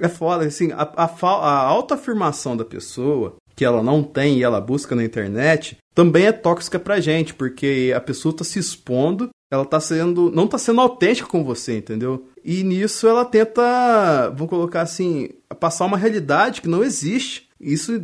[0.00, 4.60] É foda, assim, a, a, a autoafirmação da pessoa, que ela não tem e ela
[4.60, 9.64] busca na internet, também é tóxica pra gente, porque a pessoa tá se expondo, ela
[9.64, 10.30] tá sendo.
[10.30, 12.28] não tá sendo autêntica com você, entendeu?
[12.44, 17.49] E nisso ela tenta, vamos colocar assim, passar uma realidade que não existe.
[17.60, 18.02] Isso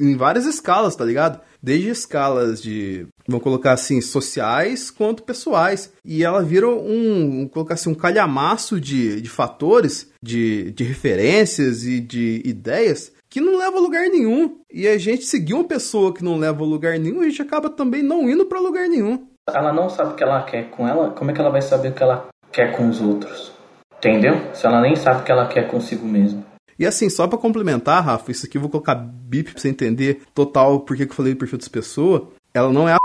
[0.00, 1.40] em várias escalas, tá ligado?
[1.62, 5.92] Desde escalas de, vamos colocar assim, sociais quanto pessoais.
[6.04, 11.84] E ela vira um, vamos colocar assim, um calhamaço de, de fatores, de, de referências
[11.84, 14.58] e de ideias que não leva a lugar nenhum.
[14.70, 17.70] E a gente seguir uma pessoa que não leva a lugar nenhum, a gente acaba
[17.70, 19.26] também não indo pra lugar nenhum.
[19.48, 21.88] Ela não sabe o que ela quer com ela, como é que ela vai saber
[21.88, 23.50] o que ela quer com os outros?
[23.96, 24.34] Entendeu?
[24.52, 26.44] Se ela nem sabe o que ela quer consigo mesma.
[26.82, 30.22] E assim, só pra complementar, Rafa, isso aqui eu vou colocar bip pra você entender
[30.34, 32.22] total por que eu falei do perfil das pessoas.
[32.52, 32.98] Ela não é a.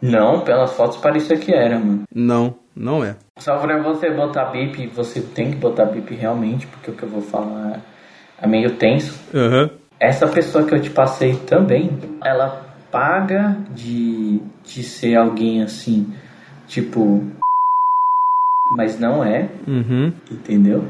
[0.00, 2.04] Não, pelas fotos parecia que era, mano.
[2.14, 3.16] Não, não é.
[3.36, 7.10] Só pra você botar bip, você tem que botar bip realmente, porque o que eu
[7.10, 7.82] vou falar
[8.40, 9.20] é meio tenso.
[9.34, 9.68] Aham.
[10.00, 11.90] Essa pessoa que eu te passei também,
[12.24, 16.10] ela paga de, de ser alguém assim,
[16.66, 17.22] tipo.
[18.70, 20.10] Mas não é, Uhum.
[20.30, 20.84] entendeu?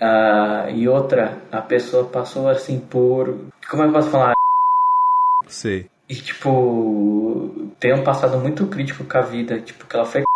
[0.00, 3.46] Ah, e outra, a pessoa passou assim por.
[3.68, 4.34] Como é que eu posso falar?
[5.46, 5.86] Sei.
[6.08, 10.22] E tipo, tem um passado muito crítico com a vida, tipo, que ela foi.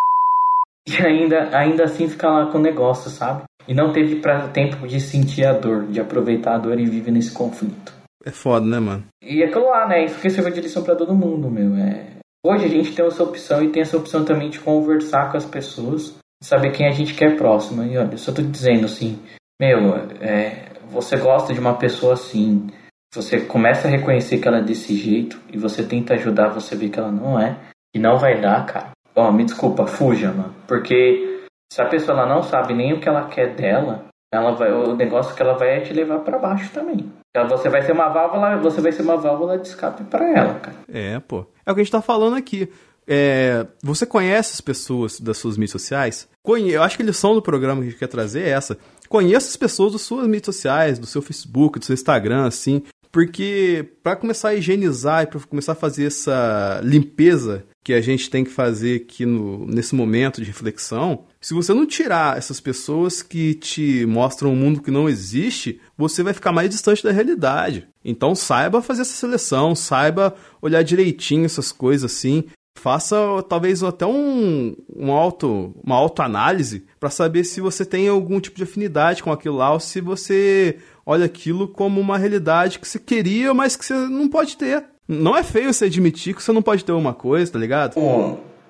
[0.87, 3.43] E ainda, ainda assim fica lá com o negócio, sabe?
[3.67, 7.11] E não teve pra, tempo de sentir a dor, de aproveitar a dor e vive
[7.11, 7.93] nesse conflito.
[8.25, 9.03] É foda, né, mano?
[9.21, 10.05] E aquilo lá, né?
[10.05, 11.75] Isso que serve de lição pra todo mundo, meu.
[11.75, 12.07] É...
[12.43, 15.45] Hoje a gente tem essa opção e tem essa opção também de conversar com as
[15.45, 17.83] pessoas, saber quem a gente quer próximo.
[17.83, 19.19] E olha, eu só tô dizendo assim,
[19.61, 20.71] meu, é...
[20.89, 22.67] você gosta de uma pessoa assim,
[23.13, 26.89] você começa a reconhecer que ela é desse jeito e você tenta ajudar, você vê
[26.89, 27.55] que ela não é,
[27.93, 28.91] e não vai dar, cara.
[29.15, 30.55] Ó, oh, me desculpa, fuja, mano.
[30.67, 34.71] Porque se a pessoa ela não sabe nem o que ela quer dela, ela vai,
[34.71, 37.11] o negócio que ela vai é te levar para baixo também.
[37.29, 40.55] Então, você vai ser uma válvula, você vai ser uma válvula de escape para ela,
[40.55, 40.77] cara.
[40.91, 41.45] É, pô.
[41.65, 42.71] É o que a gente tá falando aqui.
[43.07, 46.29] É, você conhece as pessoas das suas mídias sociais?
[46.45, 48.77] Eu acho que a lição do programa que a gente quer trazer é essa.
[49.11, 52.81] Conheça as pessoas das suas mídias sociais, do seu Facebook, do seu Instagram, assim.
[53.11, 58.29] Porque para começar a higienizar e para começar a fazer essa limpeza que a gente
[58.29, 63.21] tem que fazer aqui no, nesse momento de reflexão, se você não tirar essas pessoas
[63.21, 67.89] que te mostram um mundo que não existe, você vai ficar mais distante da realidade.
[68.05, 72.45] Então saiba fazer essa seleção, saiba olhar direitinho essas coisas assim.
[72.81, 73.15] Faça
[73.47, 78.63] talvez até um, um auto, uma autoanálise para saber se você tem algum tipo de
[78.63, 83.53] afinidade com aquilo lá ou se você olha aquilo como uma realidade que você queria,
[83.53, 84.83] mas que você não pode ter.
[85.07, 87.99] Não é feio você admitir que você não pode ter uma coisa, tá ligado?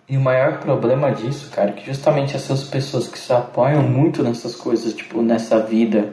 [0.09, 4.21] E o maior problema disso, cara, é que justamente essas pessoas que se apoiam muito
[4.21, 6.11] nessas coisas, tipo, nessa vida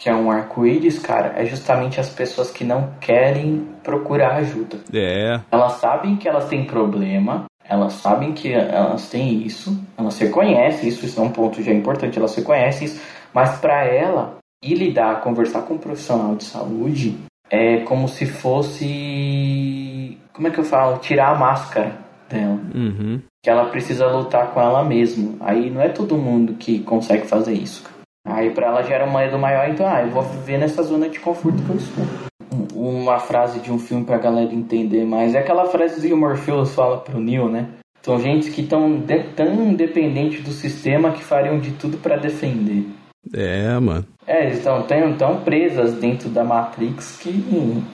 [0.00, 4.78] que é um arco-íris, cara, é justamente as pessoas que não querem procurar ajuda.
[4.94, 5.38] É.
[5.52, 11.04] Elas sabem que elas têm problema, elas sabem que elas têm isso, elas reconhecem isso,
[11.04, 12.98] isso é um ponto já importante, elas reconhecem isso,
[13.34, 17.18] mas para ela ir lidar, conversar com um profissional de saúde
[17.50, 20.16] é como se fosse.
[20.32, 20.96] Como é que eu falo?
[20.98, 21.92] Tirar a máscara
[22.26, 22.58] dela.
[22.74, 23.20] Uhum.
[23.42, 25.34] Que ela precisa lutar com ela mesma.
[25.40, 27.84] Aí não é todo mundo que consegue fazer isso.
[28.26, 31.18] Aí para ela gera um medo maior, então, ah, eu vou viver nessa zona de
[31.18, 32.04] conforto que eu estou.
[32.74, 36.74] Uma frase de um filme pra galera entender mais é aquela frase que o Morpheus
[36.74, 37.68] fala pro Neo, né?
[38.02, 42.86] São gente que estão de, tão dependentes do sistema que fariam de tudo para defender.
[43.34, 44.06] É, mano.
[44.26, 47.30] É, eles estão tão, tão presas dentro da Matrix que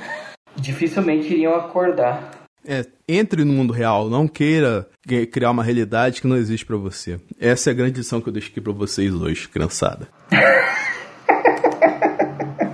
[0.56, 2.30] dificilmente iriam acordar.
[2.68, 4.88] É, entre no mundo real, não queira
[5.30, 7.20] criar uma realidade que não existe para você.
[7.38, 10.08] Essa é a grande lição que eu deixo aqui pra vocês hoje, criançada.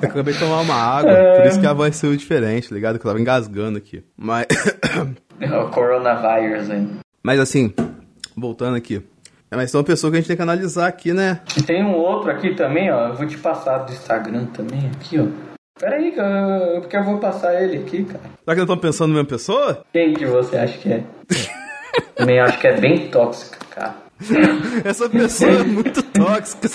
[0.00, 2.98] eu acabei de tomar uma água, por isso que a voz saiu diferente, tá ligado?
[2.98, 4.02] Que eu tava engasgando aqui.
[4.16, 4.46] Mas.
[5.40, 6.88] o coronavírus aí.
[7.22, 7.74] Mas assim,
[8.34, 9.02] voltando aqui.
[9.50, 11.42] É, mas tem uma pessoa que a gente tem que analisar aqui, né?
[11.54, 13.08] E tem um outro aqui também, ó.
[13.08, 15.51] Eu vou te passar do Instagram também, aqui, ó.
[15.82, 16.14] Pera aí,
[16.80, 18.22] porque eu vou passar ele aqui, cara.
[18.22, 19.84] Será que não estão pensando na mesma pessoa?
[19.92, 21.02] Quem que você acha que é?
[22.14, 23.96] também acho que é bem tóxica, cara.
[24.84, 26.68] Essa pessoa é muito tóxica.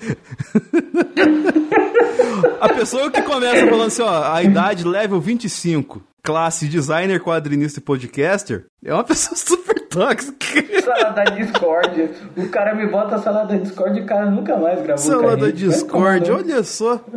[2.60, 7.82] a pessoa que começa falando assim, ó, a idade level 25, classe designer, quadrinista e
[7.82, 10.46] podcaster, é uma pessoa super tóxica.
[10.82, 12.10] Sala da Discord.
[12.36, 15.36] O cara me bota a sala da Discord e o cara nunca mais gravou Sala
[15.36, 17.00] da Discord, olha só.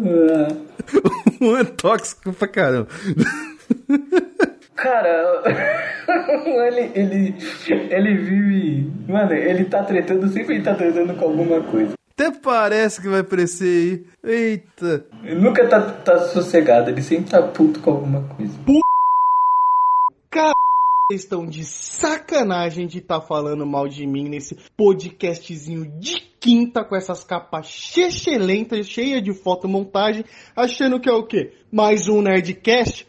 [1.40, 2.88] Um é tóxico pra caramba.
[4.76, 5.44] Cara,
[6.68, 7.36] ele, ele,
[7.90, 8.92] ele vive.
[9.08, 11.94] Mano, ele tá tretando, sempre ele tá tretando com alguma coisa.
[12.14, 14.32] Até parece que vai aparecer aí.
[14.32, 15.06] Eita.
[15.24, 18.54] Ele nunca tá, tá sossegado, ele sempre tá puto com alguma coisa.
[18.66, 18.80] P...
[21.12, 26.96] Estão de sacanagem de estar tá falando mal de mim nesse podcastzinho de quinta com
[26.96, 30.24] essas capas chechelentas, cheia de fotomontagem,
[30.56, 31.52] achando que é o quê?
[31.70, 33.06] Mais um Nerdcast?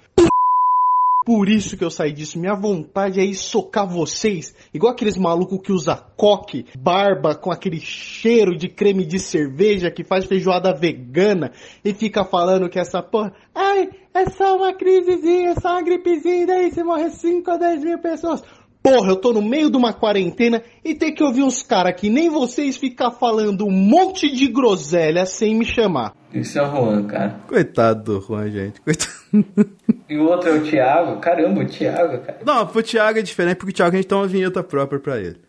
[1.25, 2.39] Por isso que eu saí disso.
[2.39, 7.79] Minha vontade é ir socar vocês, igual aqueles malucos que usa coque, barba com aquele
[7.79, 11.53] cheiro de creme de cerveja que faz feijoada vegana
[11.85, 13.33] e fica falando que essa porra.
[13.55, 17.85] Ai, é só uma crisezinha, é só uma gripezinha, daí se morrer 5 ou 10
[17.85, 18.43] mil pessoas.
[18.81, 22.11] Porra, eu tô no meio de uma quarentena e ter que ouvir uns caras que
[22.11, 26.13] nem vocês ficar falando um monte de groselha sem me chamar.
[26.33, 27.41] Isso é o Juan, cara.
[27.49, 28.81] Coitado do Juan, gente.
[28.81, 29.13] Coitado.
[30.07, 31.19] E o outro é o Thiago?
[31.19, 32.39] Caramba, o Thiago, cara.
[32.45, 35.19] Não, pro Thiago é diferente, porque o Thiago a gente tem uma vinheta própria pra
[35.19, 35.41] ele.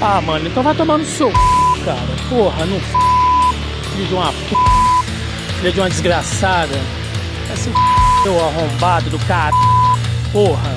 [0.00, 1.30] Ah, mano, então vai tomar no seu
[1.84, 2.00] cara.
[2.30, 3.15] Porra, não
[3.96, 4.54] Filho de uma p.
[5.58, 6.74] Filho de uma desgraçada.
[7.50, 7.70] Esse
[8.22, 9.54] seu arrombado do cara.
[10.30, 10.74] Porra.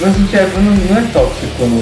[0.00, 1.80] Mas o Thiago não, não é tóxico no,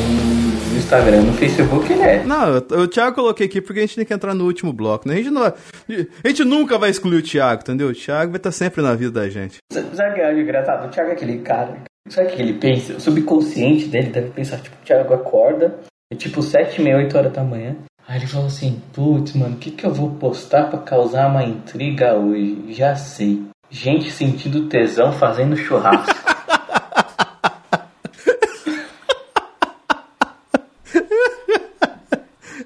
[0.73, 1.21] no Instagram.
[1.21, 2.25] No Facebook ele é.
[2.25, 5.07] Não, o Thiago eu coloquei aqui porque a gente tem que entrar no último bloco,
[5.07, 5.17] né?
[5.17, 7.89] A gente, não a gente nunca vai excluir o Thiago, entendeu?
[7.89, 9.59] O Thiago vai estar sempre na vida da gente.
[9.71, 10.87] Sabe o que é engraçado?
[10.87, 11.77] O Thiago é aquele cara.
[12.09, 12.95] Sabe o que ele pensa?
[12.95, 15.79] O subconsciente dele deve pensar, tipo, o Thiago acorda,
[16.11, 17.77] é tipo 7, meia, 8 horas da manhã.
[18.07, 21.45] Aí ele fala assim, putz, mano, o que, que eu vou postar pra causar uma
[21.45, 22.73] intriga hoje?
[22.73, 23.43] Já sei.
[23.71, 26.13] Gente sentindo tesão fazendo churrasco.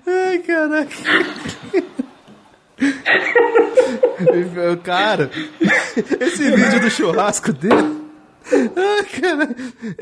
[0.07, 0.97] Ai, caraca.
[4.82, 5.30] cara,
[6.20, 8.07] esse vídeo do churrasco dele.
[8.53, 9.49] Ah, cara,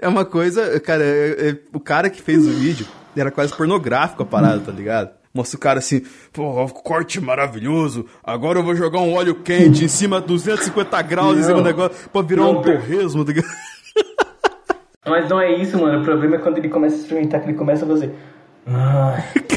[0.00, 0.78] é uma coisa.
[0.80, 4.72] Cara, é- é- o cara que fez o vídeo era quase pornográfico a parada, tá
[4.72, 5.23] ligado?
[5.34, 6.00] Mostra o cara assim,
[6.32, 8.06] pô, corte maravilhoso.
[8.22, 11.64] Agora eu vou jogar um óleo quente em cima de 250 graus em cima do
[11.64, 12.62] negócio pra virar um Não.
[12.62, 13.32] torresmo, tá?
[15.04, 16.00] Mas não é isso, mano.
[16.00, 18.14] O problema é quando ele começa a experimentar, que ele começa a fazer.
[18.66, 19.24] Ai.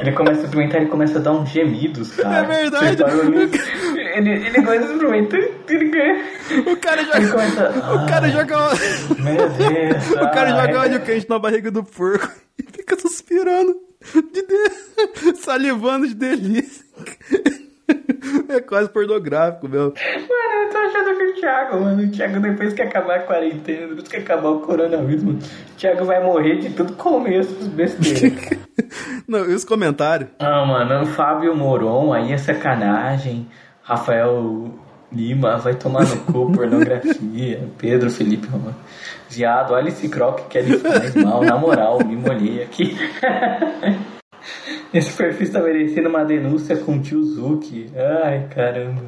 [0.00, 2.38] Ele começa a experimentar, ele começa a dar uns gemidos, cara.
[2.38, 2.98] É verdade.
[4.14, 6.24] Ele, ele começa a experimentar, ele ganha.
[6.72, 7.30] O cara joga.
[7.30, 7.94] começa.
[7.94, 8.56] O cara joga.
[9.18, 10.10] Meu Deus.
[10.12, 10.66] O cara ai.
[10.66, 13.74] joga óleo quente na barriga do porco e fica suspirando,
[14.14, 15.34] de de...
[15.36, 16.84] salivando de delícia.
[18.48, 19.92] É quase pornográfico, meu.
[19.92, 23.88] Mano, eu tô achando que o Thiago, mano, o Thiago depois que acabar a quarentena,
[23.88, 28.58] depois que acabar o coronavírus, mano, o Thiago vai morrer de tudo começo dos besteiras.
[29.26, 30.30] Não, e os comentários?
[30.38, 33.48] ah, mano, o Fábio Moron, aí é sacanagem.
[33.84, 34.70] Rafael
[35.12, 37.68] Lima vai tomar no cu, pornografia.
[37.78, 38.74] Pedro Felipe Romano.
[39.30, 42.96] Viado, olha esse croque que ele faz mal, na moral, me molhei aqui.
[44.92, 47.90] Esse perfil está merecendo uma denúncia com o tio Zuki.
[48.24, 49.02] Ai, caramba.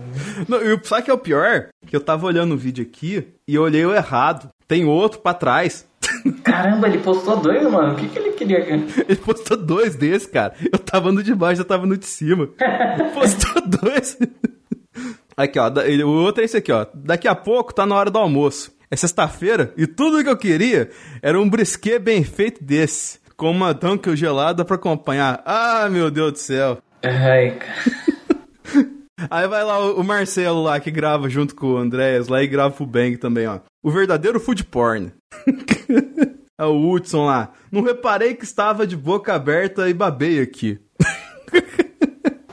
[0.49, 1.69] Não, e o- sabe o que é o pior?
[1.87, 4.49] Que eu tava olhando o vídeo aqui e eu olhei o errado.
[4.67, 5.87] Tem outro pra trás.
[6.43, 7.93] Caramba, ele postou dois, mano.
[7.93, 8.59] O que, que ele queria?
[8.67, 10.55] Ele postou dois desses, cara.
[10.73, 12.49] Eu tava no de baixo, eu tava no de cima.
[13.15, 14.19] Postou dois.
[15.37, 15.71] Aqui, ó.
[16.07, 16.87] O outro é esse aqui, ó.
[16.95, 18.75] Daqui a pouco tá na hora do almoço.
[18.91, 23.19] É sexta-feira e tudo que eu queria era um brisquet bem feito desse.
[23.37, 25.43] Com uma dunkel gelada pra acompanhar.
[25.45, 26.79] Ah, meu Deus do céu.
[27.03, 28.07] Ai, cara.
[29.31, 32.83] Aí vai lá o Marcelo lá que grava junto com o Andréas lá e grava
[32.83, 33.61] o Bang também, ó.
[33.83, 35.13] O verdadeiro food porn.
[36.59, 37.53] é o Hudson lá.
[37.71, 40.79] Não reparei que estava de boca aberta e babei aqui.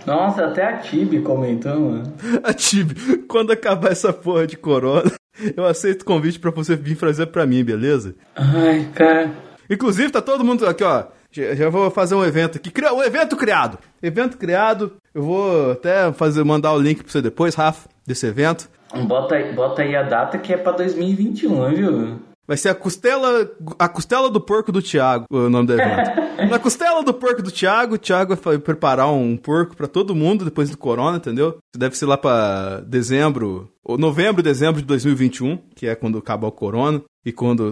[0.05, 2.13] Nossa, até a Tibi comentou, mano.
[2.43, 5.11] A Tibi, quando acabar essa porra de corona,
[5.55, 8.15] eu aceito o convite pra você vir fazer pra mim, beleza?
[8.35, 9.31] Ai, cara.
[9.69, 11.05] Inclusive, tá todo mundo aqui, ó.
[11.31, 12.69] Já, já vou fazer um evento aqui.
[12.69, 13.79] Cria- Um evento criado.
[14.01, 14.93] Evento criado.
[15.15, 18.69] Eu vou até fazer, mandar o link pra você depois, Rafa, desse evento.
[19.07, 22.19] Bota aí, bota aí a data que é pra 2021, viu?
[22.45, 26.11] Vai ser a costela, a costela do porco do Thiago, o nome do evento.
[26.49, 30.43] Na costela do porco do Thiago, o Thiago vai preparar um porco pra todo mundo
[30.43, 31.57] depois do corona, entendeu?
[31.75, 36.51] Deve ser lá pra dezembro, ou novembro, dezembro de 2021, que é quando acabar o
[36.51, 37.01] corona.
[37.25, 37.71] E quando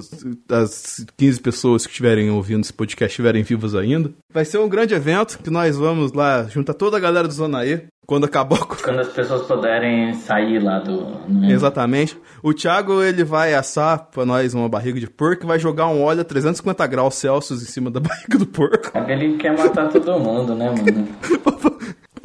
[0.50, 4.12] as 15 pessoas que estiverem ouvindo esse podcast estiverem vivas ainda.
[4.34, 7.66] Vai ser um grande evento que nós vamos lá juntar toda a galera do Zona
[7.66, 7.84] E.
[8.08, 8.60] Quando acabar.
[8.66, 11.02] Quando as pessoas puderem sair lá do.
[11.30, 11.52] né?
[11.52, 12.18] Exatamente.
[12.42, 16.02] O Thiago, ele vai assar pra nós uma barriga de porco e vai jogar um
[16.02, 18.92] óleo a 350 graus Celsius em cima da barriga do porco.
[19.08, 21.08] Ele quer matar todo mundo, né, mano?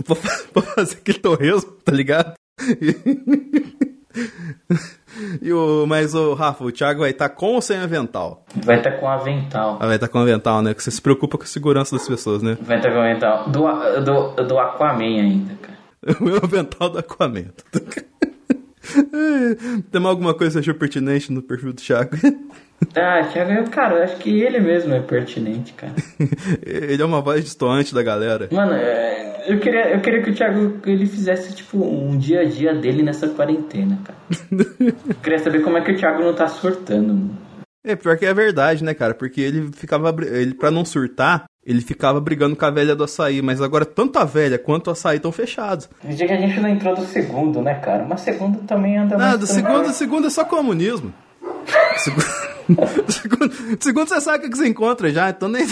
[0.53, 2.35] pra fazer aquele torresmo, tá ligado?
[5.41, 8.45] E o, mas o Rafa, o Thiago vai estar com ou sem avental?
[8.55, 9.79] Vai estar com avental.
[9.81, 10.75] Ah, vai estar com avental, né?
[10.75, 12.59] Que você se preocupa com a segurança das pessoas, né?
[12.61, 13.49] Vai estar com avental.
[13.49, 15.77] Do, do, do Aquaman ainda, cara.
[16.21, 17.65] O meu avental do aquamento.
[19.91, 22.17] Tem mais alguma coisa que você achou pertinente no perfil do Thiago?
[22.97, 25.93] Ah, Thiago, cara, eu acho que ele mesmo é pertinente, cara.
[26.65, 28.49] Ele é uma voz distoante da galera.
[28.51, 32.45] Mano, é, eu queria, eu queria que o Thiago ele fizesse, tipo, um dia a
[32.45, 34.19] dia dele nessa quarentena, cara.
[34.81, 37.39] Eu queria saber como é que o Thiago não tá surtando, mano.
[37.85, 39.15] É, pior que é verdade, né, cara?
[39.15, 40.15] Porque ele ficava.
[40.25, 43.41] Ele, pra não surtar, ele ficava brigando com a velha do açaí.
[43.41, 45.89] Mas agora, tanto a velha quanto o açaí estão fechados.
[46.03, 48.05] Dia que a gente não entrou do segundo, né, cara?
[48.05, 49.35] Mas segundo também anda mais...
[49.35, 51.15] Ah, do segundo, segundo é só comunismo.
[51.99, 52.27] Segundo,
[53.09, 55.67] segundo, segundo você sabe o que você encontra já, então nem.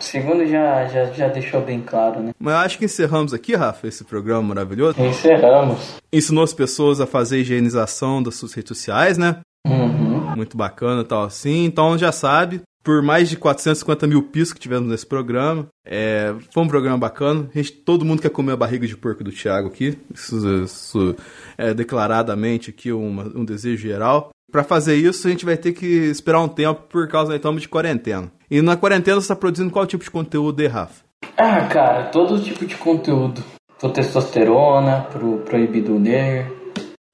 [0.00, 2.32] Segundo já, já, já deixou bem claro, né?
[2.38, 5.00] Mas eu acho que encerramos aqui, Rafa, esse programa maravilhoso.
[5.02, 5.96] Encerramos.
[6.12, 9.40] Ensinou as pessoas a fazer higienização das suas redes sociais, né?
[9.66, 10.34] Uhum.
[10.36, 11.64] Muito bacana e tal assim.
[11.64, 16.62] Então já sabe, por mais de 450 mil pisos que tivemos nesse programa, é, foi
[16.62, 17.48] um programa bacana.
[17.54, 19.98] Gente, todo mundo quer comer a barriga de porco do Thiago aqui.
[20.14, 21.16] Isso, isso
[21.56, 24.30] é declaradamente aqui uma- um desejo geral.
[24.50, 27.68] Para fazer isso, a gente vai ter que esperar um tempo por causa estamos de
[27.68, 28.32] quarentena.
[28.50, 31.04] E na quarentena você tá produzindo qual tipo de conteúdo, aí, Rafa?
[31.36, 33.44] Ah, cara, todo tipo de conteúdo.
[33.78, 36.50] Pro testosterona, pro proibido ler.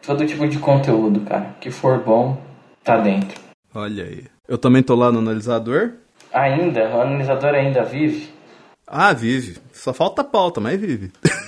[0.06, 1.56] Todo tipo de conteúdo, cara.
[1.60, 2.40] Que for bom,
[2.84, 3.40] tá dentro.
[3.74, 4.24] Olha aí.
[4.46, 5.94] Eu também tô lá no analisador.
[6.32, 6.88] Ainda?
[6.90, 8.28] O analisador ainda vive?
[8.86, 9.58] Ah, vive.
[9.72, 11.10] Só falta pauta, mas vive.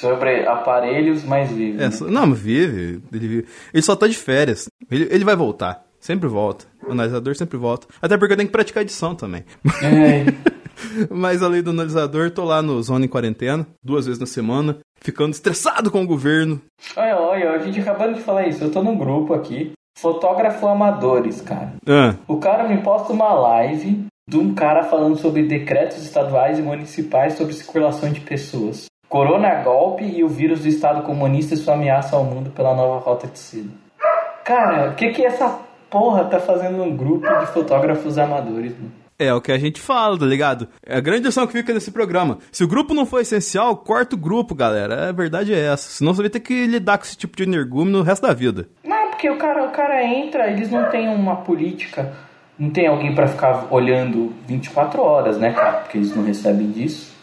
[0.00, 1.82] Sobre aparelhos, mas vive.
[1.82, 1.96] É, né?
[2.08, 3.02] não, vive.
[3.12, 3.46] Ele, vive.
[3.72, 4.68] ele só tá de férias.
[4.90, 5.84] Ele, ele vai voltar.
[6.00, 6.66] Sempre volta.
[6.86, 7.86] O analisador sempre volta.
[8.00, 9.44] Até porque eu tenho que praticar edição também.
[9.82, 10.24] É,
[11.10, 15.32] Mas além do analisador, tô lá no Zona em Quarentena, duas vezes na semana, ficando
[15.32, 16.60] estressado com o governo.
[16.96, 18.62] olha, olha, a gente acabando de falar isso.
[18.62, 19.72] Eu tô num grupo aqui.
[19.98, 21.72] Fotógrafo amadores, cara.
[21.84, 26.62] Ah, O cara me posta uma live de um cara falando sobre decretos estaduais e
[26.62, 28.87] municipais sobre circulação de pessoas.
[29.08, 32.98] Corona golpe e o vírus do Estado comunista e sua ameaça ao mundo pela nova
[32.98, 33.70] rota de seda.
[34.44, 38.92] Cara, o que que essa porra tá fazendo num grupo de fotógrafos amadores, mano?
[39.18, 40.68] é o que a gente fala, tá ligado?
[40.86, 42.38] É a grande lição que fica nesse programa.
[42.52, 45.08] Se o grupo não for essencial, corta o grupo, galera.
[45.08, 45.90] A verdade é essa.
[45.90, 48.68] Senão você vai ter que lidar com esse tipo de energúmeno no resto da vida.
[48.84, 52.12] Não, porque o cara, o cara entra, eles não têm uma política,
[52.56, 55.78] não tem alguém pra ficar olhando 24 horas, né, cara?
[55.78, 57.17] Porque eles não recebem disso.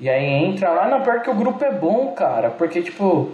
[0.00, 3.30] E aí entra lá, não, pior que o grupo é bom, cara, porque, tipo,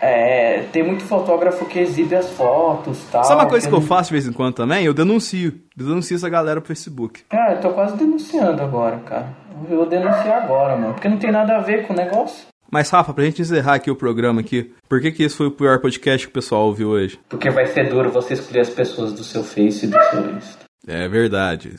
[0.00, 3.24] é, tem muito fotógrafo que exibe as fotos e tal.
[3.24, 4.84] Sabe uma coisa que eu faço de vez em quando também?
[4.84, 5.54] Eu denuncio.
[5.76, 7.22] Eu denuncio essa galera pro Facebook.
[7.28, 9.34] Cara, eu tô quase denunciando agora, cara.
[9.70, 12.46] Eu vou denunciar agora, mano, porque não tem nada a ver com o negócio.
[12.70, 15.50] Mas, Rafa, pra gente encerrar aqui o programa aqui, por que, que esse foi o
[15.50, 17.18] pior podcast que o pessoal ouviu hoje?
[17.28, 20.64] Porque vai ser duro você escolher as pessoas do seu Face e do seu Insta.
[20.86, 21.76] É verdade.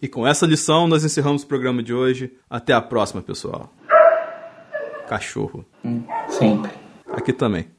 [0.00, 2.32] E com essa lição, nós encerramos o programa de hoje.
[2.48, 3.72] Até a próxima, pessoal.
[5.08, 5.64] Cachorro.
[5.84, 6.70] Hum, sempre.
[7.12, 7.66] Aqui também.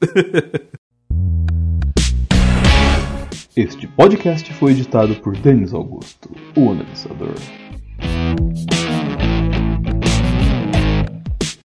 [3.56, 7.34] Este podcast foi editado por Denis Augusto, o analisador.